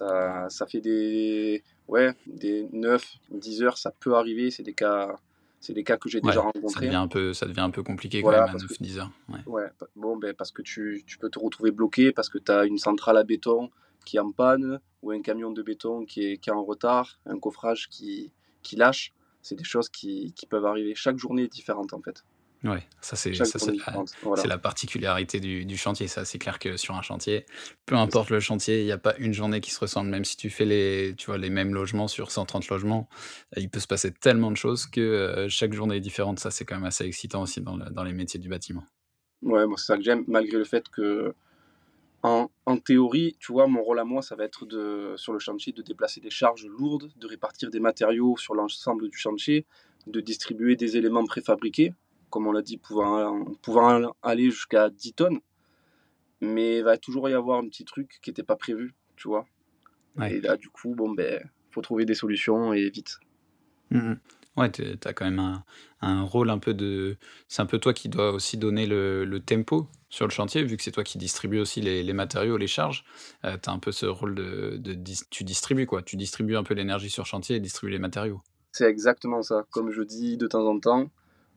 ça, 0.00 0.46
ça 0.48 0.66
fait 0.66 0.80
des, 0.80 1.62
ouais, 1.86 2.14
des 2.26 2.66
9, 2.72 3.04
10 3.30 3.62
heures, 3.62 3.78
ça 3.78 3.92
peut 4.00 4.14
arriver. 4.14 4.50
C'est 4.50 4.62
des 4.62 4.72
cas, 4.72 5.14
c'est 5.60 5.74
des 5.74 5.84
cas 5.84 5.98
que 5.98 6.08
j'ai 6.08 6.20
déjà 6.20 6.40
rencontrés. 6.40 6.72
Ça 6.72 6.80
devient, 6.80 6.96
un 6.96 7.06
peu, 7.06 7.34
ça 7.34 7.46
devient 7.46 7.60
un 7.60 7.70
peu 7.70 7.82
compliqué 7.82 8.22
quand 8.22 8.30
même 8.30 8.40
à 8.40 8.54
9-10 8.54 8.98
heures. 8.98 9.10
Ouais. 9.28 9.40
ouais. 9.46 9.70
bon, 9.94 10.16
ben, 10.16 10.34
parce 10.34 10.50
que 10.50 10.62
tu, 10.62 11.04
tu, 11.06 11.18
peux 11.18 11.28
te 11.28 11.38
retrouver 11.38 11.70
bloqué, 11.70 12.12
parce 12.12 12.30
que 12.30 12.38
tu 12.38 12.50
as 12.50 12.64
une 12.64 12.78
centrale 12.78 13.18
à 13.18 13.24
béton 13.24 13.70
qui 14.06 14.16
est 14.16 14.20
en 14.20 14.32
panne, 14.32 14.80
ou 15.02 15.10
un 15.10 15.20
camion 15.20 15.50
de 15.52 15.62
béton 15.62 16.06
qui 16.06 16.24
est, 16.24 16.36
qui 16.38 16.48
est 16.48 16.52
en 16.52 16.64
retard, 16.64 17.20
un 17.26 17.38
coffrage 17.38 17.88
qui, 17.90 18.32
qui 18.62 18.76
lâche. 18.76 19.12
C'est 19.42 19.54
des 19.54 19.64
choses 19.64 19.88
qui, 19.90 20.32
qui 20.34 20.46
peuvent 20.46 20.64
arriver. 20.64 20.94
Chaque 20.94 21.18
journée 21.18 21.44
est 21.44 21.52
différente 21.52 21.92
en 21.92 22.00
fait. 22.00 22.24
Ouais, 22.62 22.82
ça 23.00 23.16
c'est 23.16 23.30
la, 23.30 24.44
la, 24.44 24.58
particularité 24.58 25.40
du, 25.40 25.64
du 25.64 25.78
chantier. 25.78 26.08
Ça, 26.08 26.26
c'est 26.26 26.38
clair 26.38 26.58
que 26.58 26.76
sur 26.76 26.94
un 26.94 27.00
chantier, 27.00 27.46
peu 27.86 27.94
importe 27.94 28.28
le 28.28 28.38
chantier, 28.38 28.80
il 28.80 28.84
n'y 28.84 28.92
a 28.92 28.98
pas 28.98 29.16
une 29.16 29.32
journée 29.32 29.62
qui 29.62 29.70
se 29.70 29.80
ressemble. 29.80 30.10
Même 30.10 30.26
si 30.26 30.36
tu 30.36 30.50
fais 30.50 30.66
les, 30.66 31.14
tu 31.16 31.26
vois, 31.26 31.38
les 31.38 31.48
mêmes 31.48 31.72
logements 31.72 32.06
sur 32.06 32.30
130 32.30 32.68
logements, 32.68 33.08
il 33.56 33.70
peut 33.70 33.80
se 33.80 33.86
passer 33.86 34.12
tellement 34.12 34.50
de 34.50 34.58
choses 34.58 34.84
que 34.84 35.00
euh, 35.00 35.48
chaque 35.48 35.72
journée 35.72 35.96
est 35.96 36.00
différente. 36.00 36.38
Ça, 36.38 36.50
c'est 36.50 36.66
quand 36.66 36.74
même 36.74 36.84
assez 36.84 37.04
excitant 37.04 37.42
aussi 37.42 37.62
dans, 37.62 37.78
dans 37.78 38.04
les 38.04 38.12
métiers 38.12 38.38
du 38.38 38.50
bâtiment. 38.50 38.84
Ouais, 39.40 39.66
moi 39.66 39.78
c'est 39.78 39.86
ça 39.86 39.96
que 39.96 40.02
j'aime, 40.02 40.24
malgré 40.28 40.58
le 40.58 40.64
fait 40.64 40.86
que, 40.90 41.34
en, 42.22 42.50
en, 42.66 42.76
théorie, 42.76 43.38
tu 43.40 43.52
vois, 43.52 43.68
mon 43.68 43.82
rôle 43.82 44.00
à 44.00 44.04
moi, 44.04 44.20
ça 44.20 44.36
va 44.36 44.44
être 44.44 44.66
de, 44.66 45.14
sur 45.16 45.32
le 45.32 45.38
chantier 45.38 45.72
de 45.72 45.80
déplacer 45.80 46.20
des 46.20 46.28
charges 46.28 46.66
lourdes, 46.66 47.10
de 47.16 47.26
répartir 47.26 47.70
des 47.70 47.80
matériaux 47.80 48.36
sur 48.36 48.54
l'ensemble 48.54 49.08
du 49.08 49.16
chantier, 49.16 49.64
de 50.06 50.20
distribuer 50.20 50.76
des 50.76 50.98
éléments 50.98 51.24
préfabriqués 51.24 51.94
comme 52.30 52.46
on 52.46 52.52
l'a 52.52 52.62
dit, 52.62 52.78
pouvant, 52.78 53.44
pouvant 53.62 54.14
aller 54.22 54.50
jusqu'à 54.50 54.90
10 54.90 55.12
tonnes. 55.14 55.40
Mais 56.40 56.78
il 56.78 56.84
va 56.84 56.96
toujours 56.96 57.28
y 57.28 57.34
avoir 57.34 57.58
un 57.58 57.68
petit 57.68 57.84
truc 57.84 58.18
qui 58.22 58.30
n'était 58.30 58.42
pas 58.42 58.56
prévu, 58.56 58.94
tu 59.16 59.28
vois. 59.28 59.46
Et 60.22 60.40
là, 60.40 60.56
du 60.56 60.68
coup, 60.68 60.94
bon, 60.94 61.12
ben, 61.12 61.42
faut 61.70 61.82
trouver 61.82 62.04
des 62.04 62.14
solutions 62.14 62.72
et 62.72 62.88
vite. 62.90 63.18
Mmh 63.90 64.14
ouais, 64.56 64.70
tu 64.70 64.82
as 65.04 65.12
quand 65.12 65.24
même 65.24 65.38
un, 65.38 65.64
un, 66.00 66.22
rôle 66.22 66.50
un 66.50 66.58
peu 66.58 66.74
de. 66.74 67.16
C'est 67.48 67.62
un 67.62 67.66
peu 67.66 67.78
toi 67.78 67.92
qui 67.92 68.08
dois 68.08 68.32
aussi 68.32 68.56
donner 68.56 68.86
le, 68.86 69.24
le 69.24 69.40
tempo 69.40 69.88
sur 70.08 70.26
le 70.26 70.32
chantier, 70.32 70.62
vu 70.62 70.76
que 70.76 70.82
c'est 70.82 70.90
toi 70.90 71.04
qui 71.04 71.18
distribues 71.18 71.58
aussi 71.58 71.80
les, 71.80 72.02
les 72.02 72.12
matériaux, 72.12 72.56
les 72.56 72.66
charges. 72.66 73.04
Euh, 73.44 73.56
tu 73.62 73.70
as 73.70 73.72
un 73.72 73.78
peu 73.78 73.92
ce 73.92 74.06
rôle 74.06 74.34
de, 74.34 74.76
de, 74.78 74.96
Tu 75.30 75.44
distribues 75.44 75.86
quoi. 75.86 76.02
Tu 76.02 76.16
distribues 76.16 76.56
un 76.56 76.62
peu 76.62 76.74
l'énergie 76.74 77.10
sur 77.10 77.26
chantier 77.26 77.56
et 77.56 77.60
distribues 77.60 77.92
les 77.92 77.98
matériaux. 77.98 78.42
C'est 78.72 78.88
exactement 78.88 79.42
ça. 79.42 79.64
Comme 79.70 79.90
je 79.90 80.02
dis 80.02 80.36
de 80.36 80.46
temps 80.46 80.66
en 80.66 80.78
temps, 80.78 81.10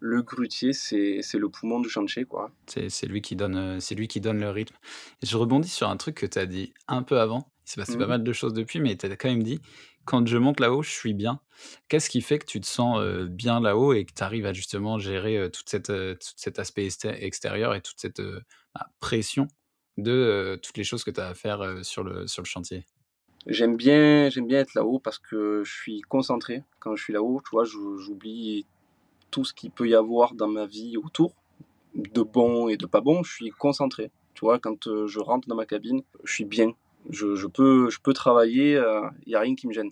le 0.03 0.21
grutier, 0.21 0.73
c'est 0.73 1.21
le 1.33 1.47
poumon 1.47 1.79
du 1.79 1.87
chantier, 1.87 2.25
quoi. 2.25 2.51
C'est 2.67 3.05
lui, 3.05 3.21
qui 3.21 3.37
donne, 3.37 3.55
euh, 3.55 3.95
lui 3.95 4.09
qui 4.09 4.19
donne 4.19 4.37
le 4.37 4.49
rythme. 4.49 4.75
Et 5.21 5.25
je 5.25 5.37
rebondis 5.37 5.69
sur 5.69 5.87
un 5.87 5.95
truc 5.95 6.15
que 6.15 6.25
tu 6.25 6.37
as 6.37 6.45
dit 6.45 6.73
un 6.89 7.03
peu 7.03 7.21
avant. 7.21 7.47
Il 7.65 7.71
s'est 7.71 7.79
passé 7.79 7.97
pas 7.97 8.05
mmh. 8.05 8.09
mal 8.09 8.23
de 8.25 8.33
choses 8.33 8.53
depuis, 8.53 8.81
mais 8.81 8.97
tu 8.97 9.05
as 9.05 9.15
quand 9.15 9.29
même 9.29 9.43
dit 9.43 9.61
quand 10.03 10.27
je 10.27 10.37
monte 10.37 10.59
là-haut, 10.59 10.83
je 10.83 10.89
suis 10.89 11.13
bien. 11.13 11.39
Qu'est-ce 11.87 12.09
qui 12.09 12.19
fait 12.19 12.37
que 12.37 12.45
tu 12.45 12.59
te 12.59 12.65
sens 12.65 12.99
euh, 12.99 13.27
bien 13.29 13.61
là-haut 13.61 13.93
et 13.93 14.03
que 14.03 14.11
tu 14.13 14.21
arrives 14.21 14.45
à 14.45 14.51
justement 14.51 14.99
gérer 14.99 15.37
euh, 15.37 15.47
toute 15.47 15.69
cette, 15.69 15.87
tout 15.87 16.33
cet 16.35 16.59
aspect 16.59 16.89
extérieur 17.05 17.73
et 17.73 17.79
toute 17.79 18.01
cette 18.01 18.21
bah, 18.75 18.89
pression 18.99 19.47
de 19.95 20.59
toutes 20.61 20.75
les 20.75 20.83
choses 20.83 21.05
que 21.05 21.11
tu 21.11 21.21
as 21.21 21.29
à 21.29 21.33
faire 21.33 21.79
sur, 21.83 22.03
le, 22.03 22.27
sur 22.27 22.41
le 22.41 22.47
chantier? 22.47 22.83
J'aime 23.47 23.77
bien, 23.77 24.27
bien 24.27 24.59
être 24.59 24.73
là-haut 24.73 24.99
parce 24.99 25.19
que 25.19 25.63
je 25.63 25.73
suis 25.73 26.01
concentré. 26.01 26.63
Quand 26.79 26.97
je 26.97 27.03
suis 27.03 27.13
là-haut, 27.13 27.41
tu 27.45 27.51
vois, 27.51 27.63
j'oublie 27.63 28.65
tout 29.33 29.43
ce 29.43 29.53
qu'il 29.53 29.71
peut 29.71 29.89
y 29.89 29.95
avoir 29.95 30.35
dans 30.35 30.47
ma 30.47 30.67
vie 30.67 30.95
autour, 30.95 31.33
de 31.95 32.21
bon 32.21 32.69
et 32.69 32.77
de 32.77 32.85
pas 32.85 33.01
bon, 33.01 33.23
je 33.23 33.33
suis 33.33 33.49
concentré. 33.49 34.11
Tu 34.35 34.41
vois, 34.45 34.59
quand 34.59 34.87
euh, 34.87 35.07
je 35.07 35.19
rentre 35.19 35.47
dans 35.47 35.55
ma 35.55 35.65
cabine, 35.65 36.03
je 36.23 36.31
suis 36.31 36.45
bien. 36.45 36.73
Je, 37.09 37.47
peux, 37.47 37.89
je 37.89 37.99
peux 37.99 38.13
travailler, 38.13 38.73
il 38.73 38.77
euh, 38.77 39.09
n'y 39.25 39.35
a 39.35 39.39
rien 39.39 39.55
qui 39.55 39.67
me 39.67 39.73
gêne. 39.73 39.91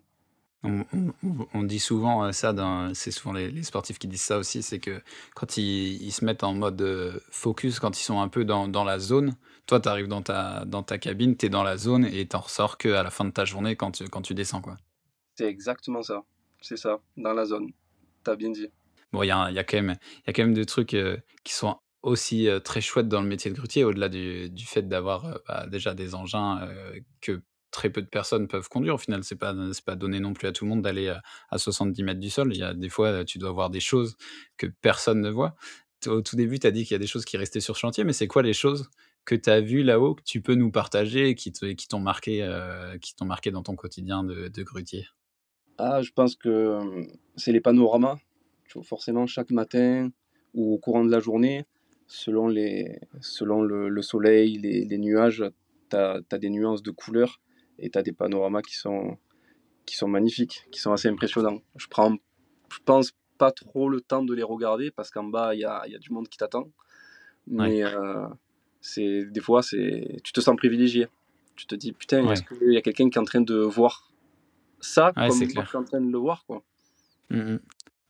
On, 0.64 1.64
dit 1.64 1.80
souvent 1.80 2.24
euh, 2.24 2.32
ça, 2.32 2.54
c'est 2.94 3.10
souvent 3.10 3.34
les, 3.34 3.64
sportifs 3.64 3.98
qui 3.98 4.08
disent 4.08 4.22
ça 4.22 4.38
aussi, 4.38 4.62
c'est 4.62 4.78
que 4.78 5.02
quand 5.34 5.58
ils, 5.58 6.12
se 6.12 6.24
mettent 6.24 6.44
en 6.44 6.54
mode 6.54 7.20
focus, 7.32 7.80
quand 7.80 8.00
ils 8.00 8.04
sont 8.04 8.22
un 8.22 8.28
peu 8.28 8.46
dans, 8.46 8.68
dans 8.68 8.84
la 8.84 9.00
zone, 9.00 9.36
toi 9.66 9.80
tu 9.80 9.90
arrives 9.90 10.08
dans 10.08 10.22
ta, 10.22 10.64
dans 10.66 10.84
ta 10.84 11.00
cabine, 11.00 11.36
tu 11.36 11.48
es 11.48 11.50
dans 11.50 11.64
la 11.64 11.78
zone 11.78 12.06
et 12.06 12.28
tu 12.28 12.36
ressors 12.36 12.78
qu'à 12.78 13.02
la 13.02 13.10
fin 13.10 13.26
de 13.26 13.32
ta 13.32 13.44
journée 13.44 13.76
quand 13.76 13.92
tu, 13.92 14.08
quand 14.08 14.22
tu 14.22 14.36
descends. 14.36 14.62
quoi. 14.62 14.78
C'est 15.36 15.48
exactement 15.48 16.04
ça, 16.04 16.24
c'est 16.62 16.78
ça, 16.78 17.00
dans 17.18 17.34
la 17.34 17.46
zone. 17.46 17.72
Tu 18.24 18.30
as 18.30 18.36
bien 18.36 18.52
dit. 18.52 18.70
Bon, 19.12 19.24
il 19.24 19.28
y 19.28 19.32
a, 19.32 19.64
quand 19.64 19.82
même, 19.82 19.98
y 20.26 20.30
a 20.30 20.34
quand 20.34 20.44
même 20.44 20.54
des 20.54 20.66
trucs 20.66 20.94
euh, 20.94 21.18
qui 21.44 21.54
sont 21.54 21.78
aussi 22.02 22.48
euh, 22.48 22.60
très 22.60 22.80
chouettes 22.80 23.10
dans 23.10 23.22
le 23.22 23.28
métier 23.28 23.52
de 23.52 23.56
grutier, 23.56 23.84
au-delà 23.84 24.08
du, 24.08 24.50
du, 24.50 24.66
fait 24.66 24.88
d'avoir 24.88 25.26
euh, 25.26 25.38
bah, 25.48 25.68
déjà 25.68 25.94
des 25.94 26.16
engins 26.16 26.68
que 27.20 27.44
très 27.72 27.90
peu 27.90 28.02
de 28.02 28.08
personnes 28.08 28.48
peuvent 28.48 28.70
conduire. 28.70 28.96
Au 28.96 28.98
final, 28.98 29.24
c'est 29.24 29.36
pas 29.36 29.54
pas 29.86 29.96
donné 29.96 30.20
non 30.20 30.34
plus 30.34 30.48
à 30.48 30.54
tout 30.54 30.64
le 30.66 30.70
monde 30.70 30.82
d'aller 30.82 31.14
à, 31.50 31.58
70 31.58 32.04
mètres 32.04 32.20
du 32.20 32.30
sol. 32.30 32.52
Il 32.54 32.60
y 32.60 32.64
a 32.64 32.74
des 32.74 32.90
fois, 32.90 33.26
tu 33.26 33.38
dois 33.38 33.52
voir 33.52 33.70
des 33.70 33.80
choses 33.82 34.16
que 34.58 34.68
personne 34.68 35.22
ne 35.22 35.30
voit. 35.30 35.56
Au 36.08 36.22
tout 36.22 36.36
début, 36.36 36.58
tu 36.58 36.68
as 36.68 36.72
dit 36.72 36.84
qu'il 36.84 36.94
y 36.94 36.96
a 36.96 37.00
des 37.00 37.08
choses 37.08 37.26
qui 37.26 37.38
restaient 37.38 37.60
sur 37.60 37.76
chantier, 37.76 38.04
mais 38.04 38.14
c'est 38.14 38.28
quoi 38.28 38.42
les 38.44 38.54
choses 38.54 38.90
que 39.26 39.36
tu 39.36 39.50
as 39.50 39.62
vues 39.62 39.84
là-haut 39.84 40.16
que 40.16 40.24
tu 40.24 40.42
peux 40.42 40.56
nous 40.56 40.72
partager 40.72 41.36
qui 41.36 41.52
t'ont 41.52 42.00
marqué, 42.00 42.50
qui 43.02 43.16
t'ont 43.16 43.26
marqué 43.26 43.52
dans 43.52 43.62
ton 43.62 43.76
quotidien 43.76 44.24
de, 44.24 44.48
de 44.48 44.64
grutier? 44.64 45.06
Ah, 45.78 46.02
je 46.02 46.12
pense 46.12 46.36
que 46.36 46.80
c'est 47.36 47.52
les 47.52 47.62
panoramas 47.62 48.18
forcément, 48.84 49.28
chaque 49.28 49.52
matin 49.52 50.10
ou 50.54 50.74
au 50.74 50.78
courant 50.78 51.06
de 51.06 51.12
la 51.12 51.20
journée, 51.20 51.66
selon, 52.08 52.48
les, 52.48 53.00
selon 53.22 53.62
le, 53.62 54.02
soleil, 54.02 54.58
les, 54.58 54.98
nuages, 54.98 55.44
tu 55.90 55.96
as, 55.96 56.22
des 56.38 56.50
nuances 56.50 56.84
de 56.84 56.92
couleurs 56.92 57.40
et 57.80 57.90
tu 57.90 57.98
as 57.98 58.04
des 58.04 58.12
panoramas 58.12 58.62
qui 58.62 58.76
sont, 58.76 59.18
qui 59.86 59.96
sont 59.96 60.08
magnifiques, 60.08 60.68
qui 60.72 60.80
sont 60.80 60.92
assez 60.92 61.08
impressionnants. 61.08 61.62
Je 61.78 61.88
prends, 61.88 62.16
je 62.70 62.80
pense 62.84 63.14
pas 63.38 63.52
trop 63.52 63.90
le 63.90 64.02
temps 64.02 64.24
de 64.24 64.34
les 64.34 64.44
regarder 64.44 64.92
parce 64.92 65.10
qu'en 65.10 65.24
bas, 65.24 65.56
il 65.56 65.62
y 65.62 65.66
a, 65.66 65.88
y 65.88 65.96
a, 65.96 66.00
du 66.00 66.12
monde 66.12 66.28
qui 66.28 66.38
t'attend. 66.38 66.70
Mais 67.48 67.84
euh, 67.84 68.28
c'est 68.82 69.26
des 69.26 69.40
fois, 69.40 69.64
c'est 69.64 70.18
tu 70.24 70.32
te 70.34 70.42
sens 70.42 70.56
privilégié. 70.56 71.08
Tu 71.56 71.66
te 71.66 71.76
dis, 71.76 71.92
putain, 71.92 72.30
est-ce 72.30 72.44
qu'il 72.44 72.74
y 72.74 72.78
a 72.78 72.82
quelqu'un 72.82 73.10
qui 73.10 73.18
est 73.18 73.22
en 73.22 73.26
train 73.26 73.42
de 73.42 73.56
voir 73.56 74.12
ça 74.80 75.12
comme 75.16 75.32
je 75.32 75.46
suis 75.46 75.78
en 75.78 75.84
train 75.84 76.02
de 76.02 76.12
le 76.12 76.18
voir 76.18 76.44
quoi? 76.46 76.64
Mmh, 77.30 77.38
mmh. 77.38 77.60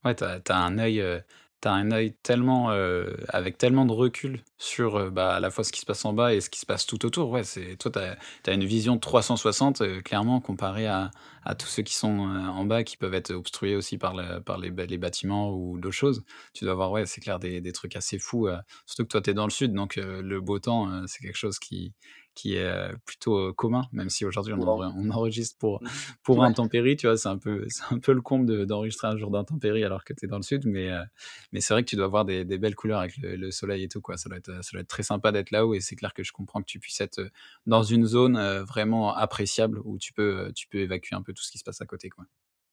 Ouais, 0.03 0.15
tu 0.15 0.23
as 0.23 0.57
un 0.57 0.79
œil, 0.79 0.99
euh, 0.99 1.19
un 1.63 1.91
œil 1.91 2.13
tellement, 2.23 2.71
euh, 2.71 3.13
avec 3.27 3.59
tellement 3.59 3.85
de 3.85 3.91
recul 3.91 4.43
sur, 4.57 4.95
euh, 4.95 5.09
bah, 5.11 5.35
à 5.35 5.39
la 5.39 5.51
fois 5.51 5.63
ce 5.63 5.71
qui 5.71 5.79
se 5.81 5.85
passe 5.85 6.03
en 6.05 6.13
bas 6.13 6.33
et 6.33 6.41
ce 6.41 6.49
qui 6.49 6.59
se 6.59 6.65
passe 6.65 6.87
tout 6.87 7.05
autour. 7.05 7.29
Ouais, 7.29 7.43
c'est 7.43 7.75
toi, 7.77 7.91
tu 7.91 8.49
as 8.49 8.53
une 8.53 8.65
vision 8.65 8.97
360, 8.97 10.01
clairement 10.03 10.41
comparée 10.41 10.87
à 10.87 11.11
à 11.43 11.55
tous 11.55 11.65
ceux 11.67 11.81
qui 11.81 11.95
sont 11.95 12.19
en 12.19 12.65
bas, 12.65 12.83
qui 12.83 12.97
peuvent 12.97 13.15
être 13.15 13.31
obstrués 13.31 13.75
aussi 13.75 13.97
par, 13.97 14.13
par 14.43 14.59
les, 14.59 14.69
les, 14.69 14.97
bâtiments 14.99 15.51
ou 15.51 15.79
d'autres 15.79 15.95
choses. 15.95 16.23
Tu 16.53 16.65
dois 16.65 16.73
avoir, 16.73 16.91
ouais, 16.91 17.07
c'est 17.07 17.19
clair, 17.19 17.39
des, 17.39 17.61
des, 17.61 17.71
trucs 17.71 17.95
assez 17.95 18.19
fous. 18.19 18.47
surtout 18.85 19.05
que 19.05 19.07
toi, 19.09 19.21
tu 19.21 19.31
es 19.31 19.33
dans 19.33 19.45
le 19.45 19.51
sud, 19.51 19.73
donc 19.73 19.95
le 19.95 20.39
beau 20.39 20.59
temps, 20.59 21.07
c'est 21.07 21.19
quelque 21.19 21.37
chose 21.37 21.57
qui, 21.57 21.93
qui 22.33 22.55
est 22.55 22.63
euh, 22.63 22.93
plutôt 23.05 23.37
euh, 23.37 23.53
commun, 23.53 23.83
même 23.91 24.09
si 24.09 24.25
aujourd'hui 24.25 24.53
on, 24.53 24.61
on, 24.61 25.09
enregistre 25.09 25.57
pour, 25.57 25.81
pour 26.23 26.39
ouais. 26.39 26.47
intempérie, 26.47 26.95
tu 26.95 27.07
vois, 27.07 27.17
c'est 27.17 27.29
un, 27.29 27.37
peu, 27.37 27.67
un 27.91 27.99
peu 27.99 28.13
le 28.13 28.21
comble 28.21 28.65
d'enregistrer 28.65 29.07
un 29.07 29.17
jour 29.17 29.31
d'intempérie 29.31 29.83
alors 29.83 30.03
que 30.03 30.13
tu 30.13 30.25
es 30.25 30.27
dans 30.27 30.37
le 30.37 30.43
sud, 30.43 30.65
mais, 30.65 30.89
euh, 30.89 31.03
mais 31.51 31.61
c'est 31.61 31.73
vrai 31.73 31.83
que 31.83 31.89
tu 31.89 31.95
dois 31.95 32.05
avoir 32.05 32.25
des, 32.25 32.45
des 32.45 32.57
belles 32.57 32.75
couleurs 32.75 32.99
avec 32.99 33.17
le, 33.17 33.51
soleil 33.51 33.83
et 33.83 33.89
tout, 33.89 34.01
quoi. 34.01 34.17
Ça 34.17 34.29
doit 34.29 34.37
être, 34.37 34.63
ça 34.63 34.71
doit 34.71 34.81
être 34.81 34.87
très 34.87 35.03
sympa 35.03 35.31
d'être 35.31 35.51
là-haut 35.51 35.73
et 35.73 35.81
c'est 35.81 35.95
clair 35.95 36.13
que 36.13 36.23
je 36.23 36.31
comprends 36.31 36.61
que 36.61 36.67
tu 36.67 36.79
puisses 36.79 37.01
être 37.01 37.21
dans 37.65 37.83
une 37.83 38.05
zone 38.05 38.39
vraiment 38.61 39.13
appréciable 39.13 39.79
où 39.83 39.97
tu 39.97 40.13
peux, 40.13 40.51
tu 40.55 40.67
peux 40.67 40.79
évacuer 40.79 41.15
un 41.15 41.21
peu 41.21 41.33
tout 41.33 41.43
ce 41.43 41.51
qui 41.51 41.57
se 41.57 41.63
passe 41.63 41.81
à 41.81 41.85
côté, 41.85 42.09
quoi. 42.09 42.25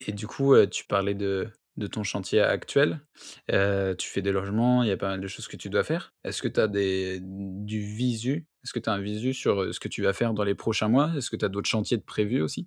Et 0.06 0.12
du 0.12 0.28
coup, 0.28 0.54
tu 0.66 0.84
parlais 0.86 1.14
de, 1.14 1.50
de 1.78 1.86
ton 1.86 2.02
chantier 2.02 2.40
actuel. 2.40 3.00
Tu 3.48 4.08
fais 4.08 4.20
des 4.20 4.32
logements, 4.32 4.82
il 4.82 4.88
y 4.88 4.92
a 4.92 4.96
pas 4.96 5.08
mal 5.08 5.20
de 5.20 5.28
choses 5.28 5.48
que 5.48 5.56
tu 5.56 5.70
dois 5.70 5.84
faire. 5.84 6.12
Est-ce 6.24 6.42
que 6.42 6.48
tu 6.48 6.60
as 6.60 6.68
du 6.68 7.80
visu? 7.80 8.46
Est-ce 8.64 8.72
que 8.72 8.80
tu 8.80 8.90
as 8.90 8.92
un 8.92 9.00
visu 9.00 9.32
sur 9.32 9.72
ce 9.72 9.80
que 9.80 9.88
tu 9.88 10.02
vas 10.02 10.12
faire 10.12 10.34
dans 10.34 10.44
les 10.44 10.54
prochains 10.54 10.88
mois? 10.88 11.12
Est-ce 11.16 11.30
que 11.30 11.36
tu 11.36 11.44
as 11.44 11.48
d'autres 11.48 11.68
chantiers 11.70 11.96
de 11.96 12.02
prévus 12.02 12.42
aussi? 12.42 12.66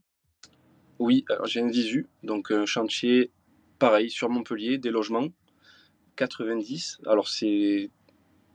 Oui, 0.98 1.26
j'ai 1.46 1.62
un 1.62 1.70
visu. 1.70 2.08
Donc 2.24 2.52
un 2.52 2.66
chantier 2.66 3.32
pareil 3.78 4.10
sur 4.10 4.30
Montpellier, 4.30 4.78
des 4.78 4.92
logements 4.92 5.28
90. 6.16 7.02
Alors 7.06 7.28
c'est 7.28 7.90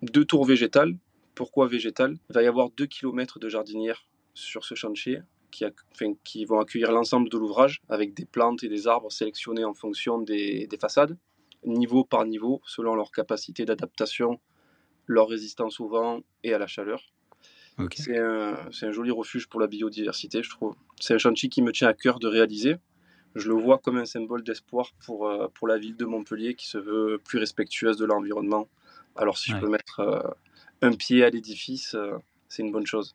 deux 0.03 0.25
tours 0.25 0.45
végétales. 0.45 0.97
Pourquoi 1.35 1.69
végétales? 1.69 2.17
Il 2.31 2.35
va 2.35 2.43
y 2.43 2.47
avoir 2.47 2.71
2 2.71 2.87
km 2.87 3.39
de 3.39 3.49
jardinière 3.49 4.07
sur 4.33 4.65
ce 4.65 4.75
chantier 4.75 5.21
qui, 5.57 5.65
enfin, 5.65 6.13
qui 6.23 6.45
vont 6.45 6.61
accueillir 6.61 6.93
l'ensemble 6.93 7.31
de 7.31 7.39
l'ouvrage 7.39 7.81
avec 7.89 8.13
des 8.13 8.27
plantes 8.27 8.63
et 8.63 8.69
des 8.69 8.87
arbres 8.87 9.11
sélectionnés 9.11 9.65
en 9.65 9.73
fonction 9.73 10.19
des, 10.19 10.67
des 10.67 10.77
façades, 10.77 11.17
niveau 11.65 12.05
par 12.05 12.27
niveau, 12.27 12.61
selon 12.67 12.95
leur 12.95 13.11
capacité 13.11 13.65
d'adaptation, 13.65 14.39
leur 15.07 15.29
résistance 15.29 15.81
au 15.81 15.89
vent 15.89 16.21
et 16.45 16.53
à 16.53 16.59
la 16.59 16.67
chaleur. 16.67 17.03
Okay. 17.79 18.03
C'est 18.03 18.19
un, 18.19 18.59
un, 18.83 18.93
joli 18.93 19.11
refuge 19.11 19.49
pour 19.49 19.61
la 19.61 19.67
biodiversité, 19.67 20.43
je 20.43 20.51
trouve. 20.51 20.75
C'est 21.01 21.15
un 21.15 21.19
chantier 21.19 21.49
qui 21.49 21.63
me 21.63 21.73
tient 21.73 21.89
à 21.89 21.95
cœur 21.95 22.19
de 22.19 22.27
réaliser. 22.27 22.77
Je 23.35 23.49
le 23.49 23.55
vois 23.55 23.79
comme 23.79 23.99
un 23.99 24.07
symbole 24.07 24.43
d'espoir 24.43 24.93
pour, 25.05 25.29
euh, 25.29 25.49
pour 25.55 25.69
la 25.69 25.79
ville 25.79 25.97
de 25.97 26.07
Montpellier 26.07 26.55
qui 26.55 26.67
se 26.69 26.79
veut 26.79 27.21
plus 27.23 27.39
respectueuse 27.39 27.99
de 27.99 28.05
l'environnement. 28.07 28.69
Alors 29.15 29.37
si 29.39 29.53
ouais. 29.53 29.59
je 29.59 29.65
peux 29.65 29.71
mettre 29.71 30.01
euh, 30.01 30.23
un 30.83 30.93
pied 30.93 31.23
à 31.25 31.31
l'édifice, 31.31 31.95
euh, 31.95 32.17
c'est 32.49 32.63
une 32.63 32.73
bonne 32.73 32.87
chose. 32.87 33.15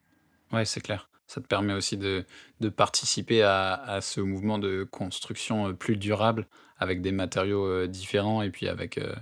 Ouais, 0.51 0.65
c'est 0.65 0.82
clair. 0.82 1.11
Ça 1.31 1.39
te 1.39 1.47
permet 1.47 1.71
aussi 1.71 1.95
de, 1.95 2.25
de 2.59 2.67
participer 2.67 3.41
à, 3.41 3.75
à, 3.75 4.01
ce 4.01 4.19
mouvement 4.19 4.59
de 4.59 4.83
construction 4.83 5.73
plus 5.73 5.95
durable 5.95 6.45
avec 6.77 7.01
des 7.01 7.13
matériaux 7.13 7.87
différents 7.87 8.41
et 8.41 8.49
puis 8.49 8.67
avec, 8.67 8.97
euh, 8.97 9.15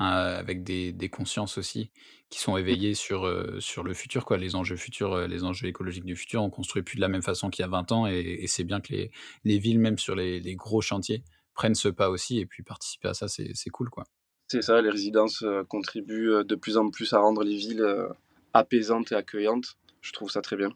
un, 0.00 0.08
avec 0.08 0.64
des, 0.64 0.90
des, 0.90 1.08
consciences 1.08 1.58
aussi 1.58 1.92
qui 2.30 2.40
sont 2.40 2.56
éveillées 2.56 2.94
sur, 2.94 3.26
euh, 3.26 3.60
sur 3.60 3.84
le 3.84 3.94
futur, 3.94 4.24
quoi, 4.24 4.38
les 4.38 4.56
enjeux 4.56 4.74
futurs, 4.74 5.28
les 5.28 5.44
enjeux 5.44 5.68
écologiques 5.68 6.04
du 6.04 6.16
futur. 6.16 6.42
On 6.42 6.50
construit 6.50 6.82
plus 6.82 6.96
de 6.96 7.00
la 7.00 7.06
même 7.06 7.22
façon 7.22 7.48
qu'il 7.48 7.62
y 7.62 7.64
a 7.64 7.68
20 7.68 7.92
ans 7.92 8.08
et, 8.08 8.38
et 8.40 8.48
c'est 8.48 8.64
bien 8.64 8.80
que 8.80 8.92
les, 8.92 9.12
les, 9.44 9.60
villes, 9.60 9.78
même 9.78 9.98
sur 9.98 10.16
les, 10.16 10.40
les, 10.40 10.56
gros 10.56 10.80
chantiers, 10.80 11.22
prennent 11.54 11.76
ce 11.76 11.86
pas 11.86 12.10
aussi 12.10 12.40
et 12.40 12.46
puis 12.46 12.64
participer 12.64 13.06
à 13.06 13.14
ça, 13.14 13.28
c'est 13.28 13.70
cool. 13.70 13.88
quoi. 13.88 14.02
C'est 14.48 14.62
ça, 14.62 14.82
les 14.82 14.90
résidences 14.90 15.44
contribuent 15.68 16.42
de 16.44 16.54
plus 16.56 16.76
en 16.76 16.90
plus 16.90 17.12
à 17.12 17.20
rendre 17.20 17.44
les 17.44 17.54
villes 17.54 17.86
apaisantes 18.52 19.12
et 19.12 19.14
accueillantes. 19.14 19.76
Je 20.00 20.10
trouve 20.10 20.28
ça 20.28 20.42
très 20.42 20.56
bien 20.56 20.70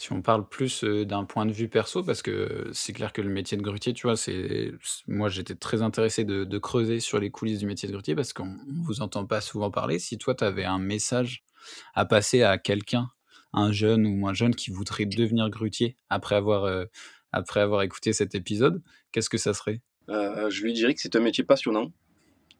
si 0.00 0.12
on 0.14 0.22
parle 0.22 0.48
plus 0.48 0.82
d'un 0.82 1.26
point 1.26 1.44
de 1.44 1.52
vue 1.52 1.68
perso, 1.68 2.02
parce 2.02 2.22
que 2.22 2.70
c'est 2.72 2.94
clair 2.94 3.12
que 3.12 3.20
le 3.20 3.28
métier 3.28 3.58
de 3.58 3.62
grutier, 3.62 3.92
tu 3.92 4.06
vois, 4.06 4.16
c'est 4.16 4.72
moi 5.06 5.28
j'étais 5.28 5.54
très 5.54 5.82
intéressé 5.82 6.24
de, 6.24 6.44
de, 6.44 6.58
creuser 6.58 7.00
sur 7.00 7.20
les 7.20 7.30
coulisses 7.30 7.58
du 7.58 7.66
métier 7.66 7.86
de 7.86 7.92
grutier 7.92 8.14
parce 8.14 8.32
qu'on 8.32 8.56
vous 8.82 9.02
entend 9.02 9.26
pas 9.26 9.42
souvent 9.42 9.70
parler. 9.70 9.98
Si 9.98 10.16
toi 10.16 10.34
tu 10.34 10.42
avais 10.42 10.64
un 10.64 10.78
message 10.78 11.44
à 11.92 12.06
passer 12.06 12.42
à 12.42 12.56
quelqu'un, 12.56 13.10
un 13.52 13.72
jeune 13.72 14.06
ou 14.06 14.16
moins 14.16 14.32
jeune 14.32 14.54
qui 14.54 14.70
voudrait 14.70 15.04
devenir 15.04 15.50
grutier 15.50 15.98
après 16.08 16.34
avoir 16.34 16.64
euh, 16.64 16.86
après 17.30 17.60
avoir 17.60 17.82
écouté 17.82 18.14
cet 18.14 18.34
épisode, 18.34 18.82
qu'est-ce 19.12 19.28
que 19.28 19.36
ça 19.36 19.52
serait? 19.52 19.82
Euh, 20.08 20.48
Je 20.48 20.62
lui 20.62 20.72
dirais 20.72 20.94
que 20.94 21.00
c'est 21.02 21.14
un 21.14 21.20
métier 21.20 21.44
passionnant, 21.44 21.92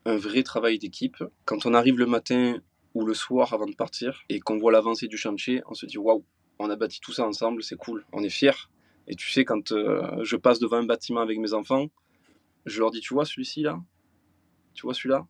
un 0.05 0.19
vrai 0.19 0.43
travail 0.43 0.79
d'équipe. 0.79 1.17
Quand 1.47 1.65
on 1.65 1.73
arrive 1.73 1.99
le 1.99 2.05
matin 2.07 2.59
ou 2.93 3.07
le 3.07 3.15
soir 3.15 3.55
avant 3.55 3.67
de 3.67 3.75
partir 3.75 4.25
et 4.29 4.41
qu'on 4.41 4.59
voit 4.59 4.73
l'avancée 4.73 5.09
du 5.09 5.17
chantier, 5.17 5.63
on 5.71 5.73
se 5.73 5.87
dit 5.87 5.97
waouh 5.97 6.27
on 6.61 6.69
a 6.71 6.77
bâti 6.77 7.01
tout 7.01 7.13
ça 7.13 7.27
ensemble, 7.27 7.63
c'est 7.63 7.77
cool, 7.77 8.05
on 8.13 8.23
est 8.23 8.29
fiers. 8.29 8.69
Et 9.09 9.17
tu 9.17 9.31
sais, 9.31 9.45
quand 9.45 9.73
euh, 9.73 10.23
je 10.23 10.37
passe 10.37 10.59
devant 10.59 10.77
un 10.77 10.85
bâtiment 10.85 11.21
avec 11.21 11.39
mes 11.39 11.55
enfants, 11.55 11.87
je 12.67 12.79
leur 12.81 12.91
dis, 12.91 13.01
tu 13.01 13.15
vois 13.15 13.25
celui-ci 13.25 13.63
là? 13.63 13.81
Tu 14.75 14.83
vois 14.83 14.95
celui-là? 14.95 15.27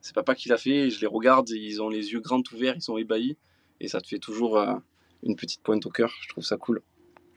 C'est 0.00 0.14
papa 0.14 0.34
qui 0.34 0.48
l'a 0.48 0.56
fait, 0.56 0.88
je 0.88 1.00
les 1.00 1.06
regarde, 1.06 1.50
ils 1.50 1.82
ont 1.82 1.90
les 1.90 2.12
yeux 2.12 2.20
grands 2.20 2.42
ouverts, 2.52 2.74
ils 2.74 2.82
sont 2.82 2.96
ébahis, 2.96 3.36
et 3.80 3.88
ça 3.88 4.00
te 4.00 4.08
fait 4.08 4.18
toujours 4.18 4.58
euh, 4.58 4.74
une 5.22 5.36
petite 5.36 5.62
pointe 5.62 5.84
au 5.84 5.90
cœur, 5.90 6.12
je 6.22 6.28
trouve 6.30 6.44
ça 6.44 6.56
cool. 6.56 6.82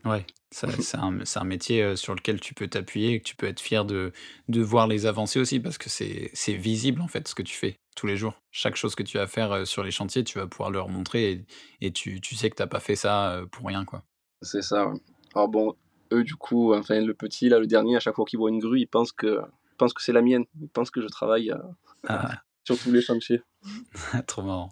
Ouais, 0.05 0.25
c'est 0.49 0.95
un, 0.95 1.19
un, 1.35 1.43
métier 1.43 1.83
euh, 1.83 1.95
sur 1.97 2.15
lequel 2.15 2.39
tu 2.39 2.53
peux 2.53 2.69
t'appuyer 2.69 3.15
et 3.15 3.19
que 3.19 3.25
tu 3.25 3.35
peux 3.35 3.47
être 3.47 3.59
fier 3.59 3.83
de, 3.83 4.13
de 4.47 4.61
voir 4.61 4.87
les 4.87 5.05
avancées 5.05 5.39
aussi, 5.39 5.59
parce 5.59 5.77
que 5.77 5.89
c'est 5.89 6.53
visible 6.53 7.01
en 7.01 7.09
fait 7.09 7.27
ce 7.27 7.35
que 7.35 7.43
tu 7.43 7.55
fais 7.55 7.75
tous 7.99 8.07
les 8.07 8.17
jours. 8.17 8.33
Chaque 8.51 8.75
chose 8.75 8.95
que 8.95 9.03
tu 9.03 9.17
vas 9.17 9.27
faire 9.27 9.67
sur 9.67 9.83
les 9.83 9.91
chantiers, 9.91 10.23
tu 10.23 10.39
vas 10.39 10.47
pouvoir 10.47 10.71
leur 10.71 10.89
montrer 10.89 11.31
et, 11.31 11.45
et 11.81 11.91
tu, 11.91 12.21
tu, 12.21 12.35
sais 12.35 12.49
que 12.49 12.55
tu 12.55 12.61
n'as 12.61 12.67
pas 12.67 12.79
fait 12.79 12.95
ça 12.95 13.41
pour 13.51 13.67
rien. 13.67 13.85
quoi. 13.85 14.03
C'est 14.41 14.61
ça. 14.61 14.87
Ouais. 14.87 14.99
Alors 15.35 15.49
bon, 15.49 15.75
eux 16.11 16.23
du 16.23 16.35
coup, 16.35 16.73
enfin 16.73 16.99
le 17.01 17.13
petit, 17.13 17.49
là, 17.49 17.59
le 17.59 17.67
dernier, 17.67 17.95
à 17.95 17.99
chaque 17.99 18.15
fois 18.15 18.25
qu'il 18.25 18.39
voit 18.39 18.49
une 18.49 18.59
grue, 18.59 18.79
il 18.79 18.87
pense 18.87 19.11
que, 19.11 19.41
pense 19.79 19.93
que 19.93 20.03
c'est 20.03 20.13
la 20.13 20.21
mienne. 20.21 20.45
Il 20.61 20.69
pense 20.69 20.91
que 20.91 21.01
je 21.01 21.07
travaille 21.07 21.51
euh, 21.51 21.57
ah. 22.07 22.43
sur 22.63 22.77
tous 22.77 22.91
les 22.91 23.01
chantiers. 23.01 23.41
Trop 24.27 24.43
marrant. 24.43 24.69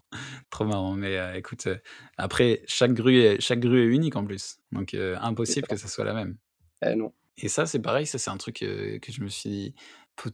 Trop 0.52 0.66
marrant. 0.66 0.94
Mais 0.94 1.18
euh, 1.18 1.34
écoute, 1.34 1.66
euh, 1.66 1.78
après, 2.18 2.62
chaque 2.68 2.94
grue, 2.94 3.20
est, 3.22 3.42
chaque 3.42 3.60
grue 3.60 3.82
est 3.82 3.88
unique 3.96 4.16
en 4.16 4.26
plus. 4.26 4.60
Donc 4.72 4.94
impossible 4.94 5.68
que 5.68 5.78
ça 5.78 5.88
soit 5.88 6.06
la 6.06 6.14
même. 6.14 6.38
Eh 6.86 6.96
non. 6.96 7.12
Et 7.40 7.50
ça, 7.50 7.66
c'est 7.66 7.82
pareil, 7.82 8.06
ça 8.08 8.18
c'est 8.18 8.32
un 8.32 8.38
truc 8.38 8.58
que 8.60 9.12
je 9.12 9.22
me 9.22 9.30
suis 9.30 9.76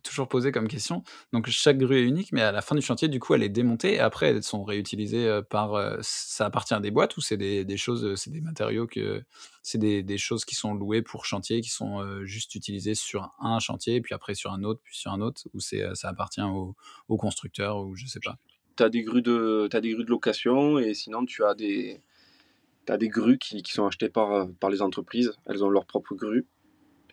toujours 0.03 0.27
poser 0.27 0.51
comme 0.51 0.67
question. 0.67 1.03
Donc 1.31 1.47
chaque 1.49 1.77
grue 1.77 1.97
est 1.97 2.03
unique, 2.03 2.31
mais 2.31 2.41
à 2.41 2.51
la 2.51 2.61
fin 2.61 2.75
du 2.75 2.81
chantier, 2.81 3.07
du 3.07 3.19
coup, 3.19 3.33
elle 3.33 3.43
est 3.43 3.49
démontée 3.49 3.95
et 3.95 3.99
après 3.99 4.27
elles 4.27 4.43
sont 4.43 4.63
réutilisées 4.63 5.41
par. 5.49 5.97
ça 6.01 6.45
appartient 6.45 6.73
à 6.73 6.79
des 6.79 6.91
boîtes 6.91 7.17
ou 7.17 7.21
c'est 7.21 7.37
des, 7.37 7.65
des, 7.65 7.77
choses, 7.77 8.15
c'est 8.15 8.31
des 8.31 8.41
matériaux 8.41 8.87
que 8.87 9.23
c'est 9.61 9.77
des, 9.77 10.03
des, 10.03 10.17
choses 10.17 10.45
qui 10.45 10.55
sont 10.55 10.73
louées 10.73 11.01
pour 11.01 11.25
chantier, 11.25 11.61
qui 11.61 11.69
sont 11.69 12.23
juste 12.25 12.55
utilisées 12.55 12.95
sur 12.95 13.33
un 13.39 13.59
chantier, 13.59 14.01
puis 14.01 14.13
après 14.13 14.35
sur 14.35 14.51
un 14.51 14.63
autre, 14.63 14.81
puis 14.83 14.97
sur 14.97 15.11
un 15.11 15.21
autre, 15.21 15.43
ou 15.53 15.59
c'est 15.59 15.83
ça 15.95 16.09
appartient 16.09 16.41
au, 16.41 16.75
au, 17.07 17.17
constructeur 17.17 17.79
ou 17.79 17.95
je 17.95 18.05
sais 18.07 18.19
pas. 18.23 18.37
Tu 18.75 18.83
as 18.83 18.89
des 18.89 19.03
grues 19.03 19.21
de 19.21 19.69
as 19.71 19.81
des 19.81 19.91
grues 19.91 20.05
de 20.05 20.09
location 20.09 20.79
et 20.79 20.93
sinon 20.93 21.25
tu 21.25 21.43
as 21.43 21.53
des 21.53 22.01
as 22.89 22.97
des 22.97 23.07
grues 23.07 23.37
qui, 23.37 23.63
qui, 23.63 23.71
sont 23.71 23.85
achetées 23.85 24.09
par, 24.09 24.49
par 24.59 24.69
les 24.69 24.81
entreprises. 24.81 25.31
Elles 25.45 25.63
ont 25.63 25.69
leur 25.69 25.85
propre 25.85 26.15
grue 26.15 26.45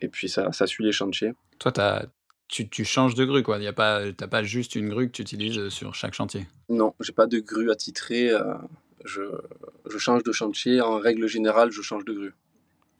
et 0.01 0.07
puis 0.09 0.27
ça, 0.27 0.51
ça 0.51 0.67
suit 0.67 0.83
les 0.83 0.91
chantiers. 0.91 1.33
Toi, 1.59 1.71
tu 1.71 1.81
as, 1.81 2.05
tu, 2.51 2.85
changes 2.85 3.15
de 3.15 3.25
grue, 3.25 3.43
quoi. 3.43 3.57
Tu 3.57 3.65
n'as 3.65 3.73
pas, 3.73 4.11
pas 4.13 4.43
juste 4.43 4.75
une 4.75 4.89
grue 4.89 5.07
que 5.07 5.13
tu 5.13 5.21
utilises 5.21 5.69
sur 5.69 5.95
chaque 5.95 6.13
chantier. 6.13 6.45
Non, 6.69 6.93
j'ai 6.99 7.13
pas 7.13 7.27
de 7.27 7.39
grue 7.39 7.71
attitrée. 7.71 8.29
Euh, 8.29 8.53
je, 9.05 9.21
change 9.97 10.23
de 10.23 10.31
chantier. 10.31 10.81
En 10.81 10.97
règle 10.97 11.27
générale, 11.27 11.71
je 11.71 11.81
change 11.81 12.05
de 12.05 12.13
grue. 12.13 12.33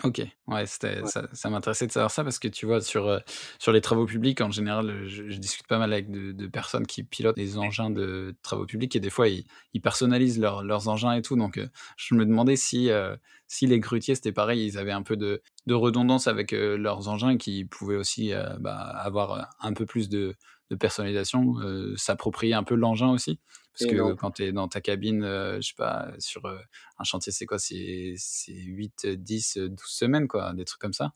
Ok, 0.04 0.18
ouais, 0.18 0.32
ouais. 0.48 0.66
ça, 0.66 1.28
ça 1.32 1.50
m'intéressait 1.50 1.86
de 1.86 1.92
savoir 1.92 2.10
ça 2.10 2.24
parce 2.24 2.40
que 2.40 2.48
tu 2.48 2.66
vois, 2.66 2.82
sur, 2.82 3.08
euh, 3.08 3.20
sur 3.60 3.72
les 3.72 3.82
travaux 3.82 4.06
publics, 4.06 4.42
en 4.42 4.50
général, 4.50 5.06
je, 5.06 5.30
je 5.30 5.38
discute 5.38 5.68
pas 5.68 5.78
mal 5.78 5.94
avec 5.94 6.10
de, 6.10 6.32
de, 6.32 6.48
personnes 6.48 6.88
qui 6.88 7.04
pilotent 7.04 7.36
des 7.36 7.58
engins 7.58 7.92
de 7.92 8.36
travaux 8.42 8.66
publics 8.66 8.96
et 8.96 9.00
des 9.00 9.12
fois, 9.12 9.28
ils, 9.28 9.46
ils 9.74 9.82
personnalisent 9.82 10.40
leur, 10.40 10.64
leurs 10.64 10.88
engins 10.88 11.14
et 11.14 11.22
tout. 11.22 11.36
Donc, 11.36 11.58
euh, 11.58 11.68
je 11.98 12.16
me 12.16 12.26
demandais 12.26 12.56
si, 12.56 12.90
euh, 12.90 13.16
si 13.48 13.68
les 13.68 13.80
grutiers, 13.80 14.16
c'était 14.16 14.32
pareil, 14.32 14.66
ils 14.66 14.78
avaient 14.80 14.92
un 14.92 15.04
peu 15.04 15.18
de, 15.18 15.44
de 15.68 15.74
redondance 15.76 16.28
avec 16.28 16.54
euh, 16.54 16.78
leurs 16.78 17.08
engins 17.08 17.32
et 17.32 17.38
qu'ils 17.38 17.68
pouvaient 17.68 17.98
aussi 17.98 18.34
euh, 18.34 18.58
bah, 18.60 18.76
avoir 18.78 19.50
un 19.60 19.74
peu 19.74 19.86
plus 19.86 20.10
de, 20.10 20.36
de 20.72 20.76
personnalisation, 20.76 21.56
s'approprier 21.98 22.56
un 22.56 22.64
peu 22.64 22.74
l'engin 22.76 23.12
aussi? 23.12 23.40
Parce 23.74 23.84
et 23.84 23.96
que 23.96 24.02
non. 24.02 24.16
quand 24.16 24.32
tu 24.32 24.44
es 24.44 24.52
dans 24.52 24.68
ta 24.68 24.82
cabine, 24.82 25.24
euh, 25.24 25.56
je 25.62 25.70
sais 25.70 25.76
pas, 25.78 26.12
sur 26.20 26.46
euh, 26.46 26.58
un 27.00 27.04
chantier, 27.04 27.32
c'est 27.32 27.46
quoi? 27.46 27.58
C'est 27.58 28.16
8, 28.48 29.08
10, 29.08 29.58
12 29.58 29.80
semaines, 29.86 30.28
quoi, 30.28 30.54
des 30.54 30.66
trucs 30.66 30.82
comme 30.82 30.94
ça. 30.94 31.14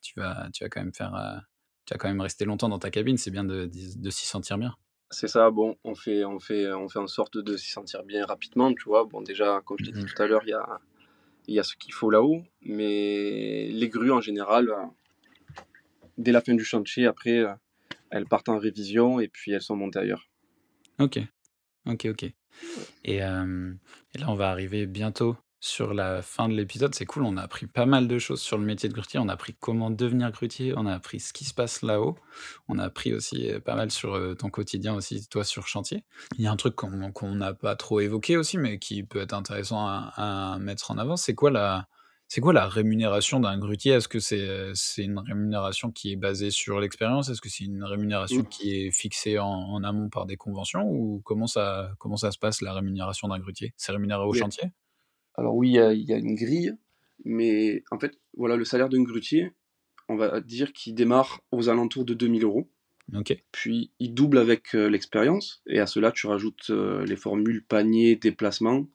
Tu 0.00 0.18
vas, 0.18 0.48
tu 0.52 0.64
vas 0.64 0.68
quand 0.68 0.80
même 0.80 0.94
faire. 0.94 1.14
Euh, 1.14 1.38
tu 1.86 1.94
vas 1.94 1.98
quand 1.98 2.08
même 2.08 2.20
rester 2.20 2.44
longtemps 2.44 2.68
dans 2.68 2.78
ta 2.78 2.90
cabine, 2.90 3.16
c'est 3.16 3.30
bien 3.30 3.44
de, 3.44 3.66
de, 3.66 4.00
de 4.00 4.10
s'y 4.10 4.26
sentir 4.26 4.58
bien. 4.58 4.74
C'est 5.10 5.28
ça, 5.28 5.50
bon, 5.50 5.76
on 5.84 5.94
fait, 5.94 6.24
on, 6.24 6.40
fait, 6.40 6.72
on 6.72 6.88
fait 6.88 6.98
en 6.98 7.06
sorte 7.06 7.36
de 7.38 7.56
s'y 7.56 7.70
sentir 7.70 8.02
bien 8.02 8.24
rapidement, 8.24 8.72
tu 8.72 8.84
vois. 8.84 9.04
Bon, 9.04 9.20
déjà, 9.20 9.60
comme 9.64 9.76
je 9.78 9.86
t'ai 9.86 9.92
dit 9.92 10.02
mmh. 10.02 10.06
tout 10.06 10.22
à 10.22 10.26
l'heure, 10.26 10.42
il 10.44 10.50
y 10.50 10.54
a, 10.54 10.80
y 11.48 11.58
a 11.58 11.62
ce 11.62 11.76
qu'il 11.76 11.92
faut 11.92 12.10
là-haut, 12.10 12.42
mais 12.62 13.68
les 13.68 13.88
grues 13.88 14.12
en 14.12 14.20
général, 14.20 14.72
dès 16.18 16.32
la 16.32 16.40
fin 16.40 16.54
du 16.54 16.64
chantier, 16.64 17.06
après, 17.06 17.44
elles 18.12 18.26
partent 18.26 18.50
en 18.50 18.58
révision 18.58 19.18
et 19.18 19.28
puis 19.28 19.52
elles 19.52 19.62
sont 19.62 19.76
montées 19.76 19.98
ailleurs. 19.98 20.28
Ok. 21.00 21.18
Ok, 21.86 22.06
ok. 22.06 22.24
Et, 23.04 23.22
euh, 23.22 23.72
et, 24.14 24.18
là, 24.18 24.26
on 24.28 24.34
va 24.34 24.50
arriver 24.50 24.86
bientôt 24.86 25.36
sur 25.58 25.94
la 25.94 26.22
fin 26.22 26.48
de 26.48 26.54
l'épisode. 26.54 26.94
C'est 26.94 27.06
cool, 27.06 27.24
on 27.24 27.36
a 27.36 27.42
appris 27.42 27.66
pas 27.66 27.86
mal 27.86 28.08
de 28.08 28.18
choses 28.18 28.40
sur 28.40 28.58
le 28.58 28.64
métier 28.64 28.88
de 28.88 28.94
grutier. 28.94 29.18
On 29.18 29.28
a 29.28 29.32
appris 29.32 29.54
comment 29.58 29.90
devenir 29.90 30.30
grutier, 30.30 30.74
on 30.76 30.86
a 30.86 30.92
appris 30.92 31.20
ce 31.20 31.32
qui 31.32 31.44
se 31.44 31.54
passe 31.54 31.82
là-haut. 31.82 32.16
On 32.68 32.78
a 32.78 32.84
appris 32.84 33.14
aussi 33.14 33.50
euh, 33.50 33.58
pas 33.58 33.74
mal 33.74 33.90
sur 33.90 34.14
euh, 34.14 34.34
ton 34.34 34.50
quotidien 34.50 34.94
aussi, 34.94 35.26
toi, 35.28 35.44
sur 35.44 35.66
chantier. 35.66 36.04
Il 36.36 36.44
y 36.44 36.46
a 36.46 36.52
un 36.52 36.56
truc 36.56 36.76
qu'on 36.76 37.34
n'a 37.34 37.54
pas 37.54 37.74
trop 37.76 38.00
évoqué 38.00 38.36
aussi, 38.36 38.58
mais 38.58 38.78
qui 38.78 39.02
peut 39.02 39.20
être 39.20 39.34
intéressant 39.34 39.86
à, 39.86 40.12
à 40.16 40.58
mettre 40.58 40.90
en 40.90 40.98
avant. 40.98 41.16
C'est 41.16 41.34
quoi 41.34 41.50
la 41.50 41.88
c'est 42.32 42.40
quoi 42.40 42.54
la 42.54 42.66
rémunération 42.66 43.40
d'un 43.40 43.58
grutier? 43.58 43.92
Est-ce 43.92 44.08
que 44.08 44.18
c'est 44.18 44.70
c'est 44.72 45.04
une 45.04 45.18
rémunération 45.18 45.90
qui 45.90 46.12
est 46.12 46.16
basée 46.16 46.50
sur 46.50 46.80
l'expérience? 46.80 47.28
Est-ce 47.28 47.42
que 47.42 47.50
c'est 47.50 47.64
une 47.64 47.84
rémunération 47.84 48.42
qui 48.42 48.74
est 48.74 48.90
fixée 48.90 49.38
en, 49.38 49.44
en 49.44 49.84
amont 49.84 50.08
par 50.08 50.24
des 50.24 50.36
conventions? 50.36 50.88
Ou 50.88 51.20
comment 51.26 51.46
ça, 51.46 51.92
comment 51.98 52.16
ça 52.16 52.30
se 52.30 52.38
passe 52.38 52.62
la 52.62 52.72
rémunération 52.72 53.28
d'un 53.28 53.38
grutier? 53.38 53.74
C'est 53.76 53.92
rémunéré 53.92 54.24
au 54.24 54.32
chantier? 54.32 54.70
Alors 55.34 55.54
oui, 55.54 55.68
il 55.68 55.74
y 55.74 55.78
a, 55.78 55.92
il 55.92 56.08
y 56.08 56.14
a 56.14 56.16
une 56.16 56.34
grille, 56.34 56.74
mais 57.26 57.84
en 57.90 57.98
fait, 57.98 58.18
voilà, 58.34 58.56
le 58.56 58.64
salaire 58.64 58.88
d'un 58.88 59.02
grutier, 59.02 59.52
on 60.08 60.16
va 60.16 60.40
dire 60.40 60.72
qu'il 60.72 60.94
démarre 60.94 61.42
aux 61.50 61.68
alentours 61.68 62.06
de 62.06 62.14
2000 62.14 62.44
euros. 62.44 62.66
Puis 63.50 63.90
il 63.98 64.14
double 64.14 64.38
avec 64.38 64.74
euh, 64.74 64.88
l'expérience, 64.88 65.60
et 65.66 65.80
à 65.80 65.86
cela 65.86 66.10
tu 66.10 66.28
rajoutes 66.28 66.70
euh, 66.70 67.04
les 67.04 67.16
formules 67.16 67.62
panier, 67.62 68.16
déplacement. 68.16 68.86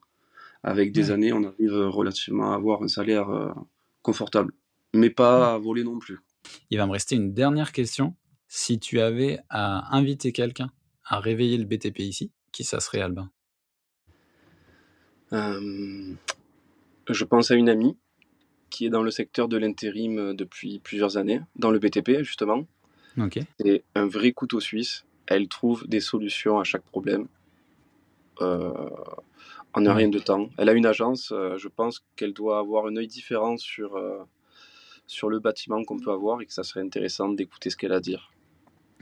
Avec 0.68 0.92
des 0.92 1.06
Ouais. 1.08 1.12
années, 1.12 1.32
on 1.32 1.44
arrive 1.44 1.72
relativement 1.72 2.52
à 2.52 2.56
avoir 2.56 2.82
un 2.82 2.88
salaire 2.88 3.30
euh, 3.30 3.50
confortable, 4.02 4.52
mais 4.92 5.08
pas 5.08 5.54
à 5.54 5.58
voler 5.58 5.82
non 5.82 5.98
plus. 5.98 6.18
Il 6.70 6.76
va 6.76 6.86
me 6.86 6.92
rester 6.92 7.14
une 7.16 7.32
dernière 7.32 7.72
question. 7.72 8.14
Si 8.48 8.78
tu 8.78 9.00
avais 9.00 9.38
à 9.48 9.96
inviter 9.96 10.30
quelqu'un 10.32 10.70
à 11.06 11.20
réveiller 11.20 11.56
le 11.56 11.64
BTP 11.64 12.00
ici, 12.00 12.30
qui 12.52 12.64
ça 12.64 12.80
serait 12.80 13.00
Albin? 13.00 13.30
Euh, 15.32 16.14
je 17.08 17.24
pense 17.24 17.50
à 17.50 17.54
une 17.54 17.68
amie 17.68 17.96
qui 18.70 18.84
est 18.86 18.90
dans 18.90 19.02
le 19.02 19.10
secteur 19.10 19.48
de 19.48 19.56
l'intérim 19.56 20.18
euh, 20.18 20.34
depuis 20.34 20.80
plusieurs 20.80 21.16
années, 21.16 21.40
dans 21.56 21.70
le 21.70 21.78
BTP 21.78 22.18
justement. 22.20 22.66
Ok. 23.18 23.38
C'est 23.60 23.84
un 23.94 24.06
vrai 24.06 24.32
couteau 24.32 24.60
suisse. 24.60 25.04
Elle 25.26 25.48
trouve 25.48 25.86
des 25.88 26.00
solutions 26.00 26.58
à 26.58 26.64
chaque 26.64 26.84
problème 26.84 27.26
euh, 28.40 28.72
en 29.74 29.86
un 29.86 29.94
rien 29.94 30.08
de 30.08 30.18
temps. 30.18 30.48
Elle 30.56 30.68
a 30.68 30.72
une 30.72 30.86
agence, 30.86 31.32
euh, 31.32 31.56
je 31.56 31.68
pense 31.68 32.04
qu'elle 32.16 32.32
doit 32.32 32.58
avoir 32.58 32.86
un 32.86 32.96
œil 32.96 33.06
différent 33.06 33.56
sur, 33.56 33.96
euh, 33.96 34.22
sur 35.06 35.28
le 35.28 35.38
bâtiment 35.38 35.84
qu'on 35.84 35.98
peut 35.98 36.12
avoir 36.12 36.40
et 36.40 36.46
que 36.46 36.52
ça 36.52 36.62
serait 36.62 36.80
intéressant 36.80 37.28
d'écouter 37.28 37.70
ce 37.70 37.76
qu'elle 37.76 37.92
a 37.92 37.96
à 37.96 38.00
dire. 38.00 38.30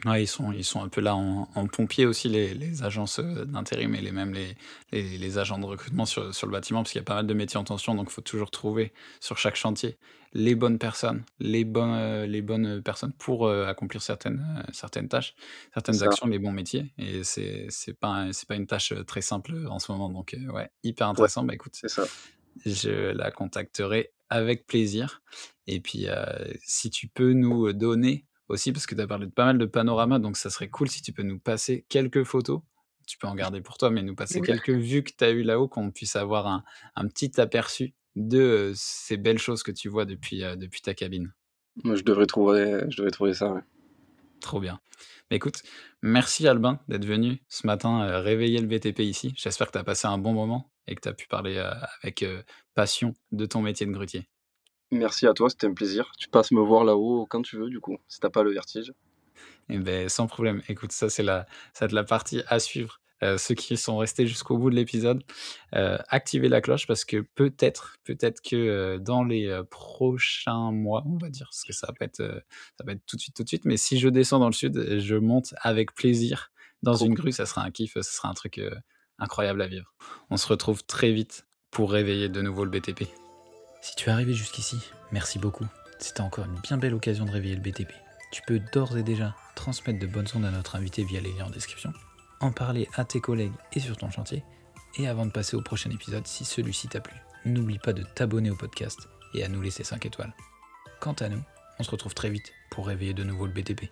Ouais, 0.05 0.23
ils 0.23 0.27
sont, 0.27 0.53
ils 0.53 0.65
sont 0.65 0.83
un 0.83 0.89
peu 0.89 1.01
là 1.01 1.17
en, 1.17 1.49
en 1.55 1.67
pompier 1.67 2.05
aussi, 2.05 2.29
les, 2.29 2.53
les 2.53 2.83
agences 2.83 3.19
euh, 3.19 3.47
d'intérim 3.47 3.95
et 3.95 4.01
les, 4.03 4.13
même 4.13 4.35
les, 4.35 4.55
les, 4.93 5.17
les 5.17 5.39
agents 5.39 5.59
de 5.59 5.65
recrutement 5.65 6.05
sur, 6.05 6.35
sur 6.35 6.47
le 6.47 6.53
bâtiment, 6.53 6.81
parce 6.83 6.93
qu'il 6.93 6.99
y 6.99 7.03
a 7.03 7.05
pas 7.05 7.15
mal 7.15 7.27
de 7.27 7.33
métiers 7.33 7.59
en 7.59 7.65
tension, 7.65 7.95
donc 7.95 8.09
il 8.11 8.13
faut 8.13 8.21
toujours 8.21 8.51
trouver 8.51 8.93
sur 9.21 9.39
chaque 9.39 9.57
chantier 9.57 9.97
les 10.35 10.55
bonnes 10.55 10.79
personnes, 10.79 11.25
les 11.39 11.65
bonnes, 11.65 11.95
euh, 11.95 12.27
les 12.27 12.43
bonnes 12.43 12.83
personnes 12.83 13.13
pour 13.15 13.47
euh, 13.47 13.67
accomplir 13.67 14.03
certaines, 14.03 14.63
certaines 14.71 15.09
tâches, 15.09 15.35
certaines 15.73 16.03
actions, 16.03 16.27
les 16.27 16.39
bons 16.39 16.53
métiers. 16.53 16.93
Et 16.99 17.25
c'est 17.25 17.67
c'est 17.71 17.95
pas, 17.95 18.31
c'est 18.33 18.47
pas 18.47 18.57
une 18.57 18.67
tâche 18.67 18.93
très 19.07 19.23
simple 19.23 19.67
en 19.67 19.79
ce 19.79 19.91
moment, 19.91 20.11
donc 20.11 20.37
ouais, 20.53 20.69
hyper 20.83 21.07
ouais, 21.07 21.13
intéressant. 21.13 21.45
Bah 21.45 21.55
écoute, 21.55 21.73
c'est 21.75 21.89
ça. 21.89 22.05
je 22.67 23.13
la 23.13 23.31
contacterai 23.31 24.13
avec 24.29 24.67
plaisir. 24.67 25.23
Et 25.67 25.81
puis, 25.81 26.09
euh, 26.09 26.25
si 26.63 26.91
tu 26.91 27.09
peux 27.09 27.33
nous 27.33 27.73
donner 27.73 28.27
aussi, 28.49 28.73
parce 28.73 28.87
que 28.87 28.95
tu 28.95 29.01
as 29.01 29.07
parlé 29.07 29.27
de 29.27 29.33
pas 29.33 29.45
mal 29.45 29.59
de 29.59 29.67
panoramas, 29.67 30.19
donc 30.19 30.37
ça 30.37 30.51
serait 30.51 30.69
cool 30.69 30.89
si 30.89 31.03
tu 31.03 31.13
peux 31.13 31.23
nous 31.23 31.39
passer 31.39 31.85
quelques 31.89 32.25
photos. 32.25 32.61
Tu 33.07 33.19
peux 33.19 33.29
en 33.29 33.35
garder 33.35 33.61
pour 33.61 33.79
toi, 33.79 33.91
mais 33.91 34.03
nous 34.03 34.17
passer 34.17 34.41
quelques 34.41 34.71
vues 34.71 35.05
que 35.05 35.13
tu 35.17 35.25
as 35.25 35.31
eues 35.31 35.45
là-haut, 35.45 35.69
qu'on 35.69 35.93
puisse 35.93 36.17
avoir 36.17 36.49
un, 36.49 36.65
un 36.97 37.07
petit 37.07 37.41
aperçu 37.41 37.95
de 38.17 38.41
euh, 38.41 38.73
ces 38.75 39.17
belles 39.17 39.39
choses 39.39 39.63
que 39.63 39.71
tu 39.71 39.89
vois 39.89 40.07
depuis, 40.07 40.43
euh, 40.43 40.57
depuis 40.57 40.81
ta 40.81 40.95
cabine. 40.95 41.33
Moi, 41.85 41.95
je 41.95 42.03
devrais 42.03 42.27
trouver, 42.27 42.85
je 42.89 42.97
devrais 42.97 43.11
trouver 43.11 43.35
ça. 43.35 43.53
ouais. 43.53 43.61
Trop 44.41 44.59
bien. 44.59 44.81
Mais 45.31 45.37
écoute, 45.37 45.63
merci 46.03 46.49
Albin 46.49 46.81
d'être 46.89 47.05
venu 47.05 47.43
ce 47.49 47.67
matin 47.67 48.03
euh, 48.03 48.21
réveiller 48.21 48.61
le 48.61 48.67
BTP 48.67 49.01
ici. 49.01 49.35
J'espère 49.37 49.69
que 49.69 49.73
tu 49.73 49.79
as 49.79 49.85
passé 49.85 50.07
un 50.09 50.19
bon 50.19 50.33
moment 50.33 50.73
et 50.87 50.95
que 50.95 51.01
tu 51.01 51.09
as 51.09 51.15
pu 51.15 51.27
parler 51.27 51.59
avec 52.03 52.25
passion 52.75 53.15
de 53.33 53.45
ton 53.45 53.61
métier 53.61 53.87
de 53.87 53.91
grutier. 53.91 54.29
Merci 54.93 55.27
à 55.27 55.33
toi, 55.33 55.51
c'était 55.51 55.67
un 55.67 55.75
plaisir. 55.75 56.13
Tu 56.19 56.29
passes 56.29 56.53
me 56.53 56.61
voir 56.61 56.85
là-haut 56.85 57.27
quand 57.29 57.43
tu 57.43 57.57
veux, 57.57 57.69
du 57.69 57.81
coup, 57.81 57.99
si 58.09 58.21
t'as 58.21 58.31
pas 58.31 58.43
le 58.43 58.53
vertige. 58.53 58.93
Eh 59.69 59.79
ben, 59.79 60.09
sans 60.09 60.27
problème. 60.27 60.63
Écoute, 60.69 60.93
ça, 60.93 61.11
c'est 61.11 61.23
la, 61.23 61.47
ça 61.75 61.87
être 61.87 61.93
la 61.93 62.05
partie 62.05 62.43
à 62.47 62.59
suivre. 62.61 63.01
Euh, 63.23 63.39
ceux 63.39 63.55
qui 63.55 63.79
sont 63.79 63.97
restés 63.97 64.27
jusqu'au 64.27 64.59
bout 64.59 64.69
de 64.69 64.75
l'épisode, 64.75 65.23
euh, 65.75 65.97
activez 66.09 66.51
la 66.51 66.61
cloche 66.61 66.87
parce 66.87 67.07
que 67.07 67.23
peut-être, 67.35 67.97
peut-être 68.05 68.43
que 68.43 68.57
euh, 68.57 68.99
dans 68.99 69.25
les 69.25 69.63
prochains 69.71 70.71
mois, 70.71 71.03
on 71.07 71.17
va 71.17 71.31
dire, 71.31 71.47
parce 71.47 71.65
que 71.65 71.73
ça 71.73 71.87
va 71.87 71.95
pas 71.95 72.05
être, 72.05 72.45
ça 72.79 72.85
va 72.85 72.93
être 72.93 73.01
tout 73.07 73.17
de 73.17 73.23
suite, 73.23 73.35
tout 73.35 73.43
de 73.43 73.49
suite. 73.49 73.65
Mais 73.65 73.79
si 73.79 73.99
je 73.99 74.09
descends 74.09 74.39
dans 74.39 74.49
le 74.49 74.53
sud, 74.53 74.99
je 74.99 75.15
monte 75.17 75.55
avec 75.63 75.95
plaisir 75.95 76.51
dans 76.83 76.95
Trop 76.95 77.07
une 77.07 77.15
cool. 77.15 77.23
grue. 77.23 77.33
Ça 77.33 77.47
sera 77.47 77.63
un 77.63 77.71
kiff, 77.71 77.95
ça 77.95 78.03
sera 78.03 78.29
un 78.29 78.35
truc 78.35 78.61
incroyable 79.19 79.63
à 79.63 79.67
vivre. 79.67 79.95
On 80.29 80.37
se 80.37 80.47
retrouve 80.47 80.85
très 80.85 81.11
vite 81.11 81.47
pour 81.71 81.91
réveiller 81.91 82.29
de 82.29 82.43
nouveau 82.43 82.65
le 82.65 82.71
BTP. 82.71 83.26
Si 83.87 83.95
tu 83.95 84.09
es 84.09 84.13
arrivé 84.13 84.35
jusqu'ici, 84.35 84.81
merci 85.13 85.39
beaucoup. 85.39 85.65
C'était 86.01 86.21
encore 86.21 86.45
une 86.45 86.59
bien 86.59 86.77
belle 86.77 86.93
occasion 86.93 87.25
de 87.25 87.31
réveiller 87.31 87.55
le 87.55 87.61
BTP. 87.61 87.93
Tu 88.33 88.43
peux 88.45 88.59
d'ores 88.73 88.97
et 88.97 89.05
déjà 89.05 89.37
transmettre 89.55 90.01
de 90.01 90.09
bonnes 90.09 90.27
ondes 90.35 90.45
à 90.45 90.51
notre 90.51 90.75
invité 90.75 91.05
via 91.05 91.21
les 91.21 91.31
liens 91.33 91.45
en 91.45 91.51
description, 91.51 91.93
en 92.41 92.51
parler 92.51 92.89
à 92.95 93.05
tes 93.05 93.21
collègues 93.21 93.53
et 93.75 93.79
sur 93.79 93.97
ton 93.97 94.11
chantier, 94.11 94.43
et 94.99 95.07
avant 95.07 95.25
de 95.25 95.31
passer 95.31 95.55
au 95.55 95.63
prochain 95.63 95.91
épisode, 95.93 96.27
si 96.27 96.45
celui-ci 96.45 96.89
t'a 96.89 97.01
plu, 97.01 97.15
n'oublie 97.45 97.79
pas 97.79 97.93
de 97.93 98.03
t'abonner 98.03 98.51
au 98.51 98.57
podcast 98.57 99.09
et 99.35 99.45
à 99.45 99.49
nous 99.49 99.63
laisser 99.63 99.85
5 99.85 100.05
étoiles. 100.05 100.35
Quant 100.99 101.15
à 101.21 101.29
nous, 101.29 101.43
on 101.79 101.85
se 101.85 101.91
retrouve 101.93 102.15
très 102.15 102.29
vite 102.29 102.53
pour 102.73 102.89
réveiller 102.89 103.15
de 103.15 103.23
nouveau 103.23 103.47
le 103.47 103.53
BTP. 103.53 103.89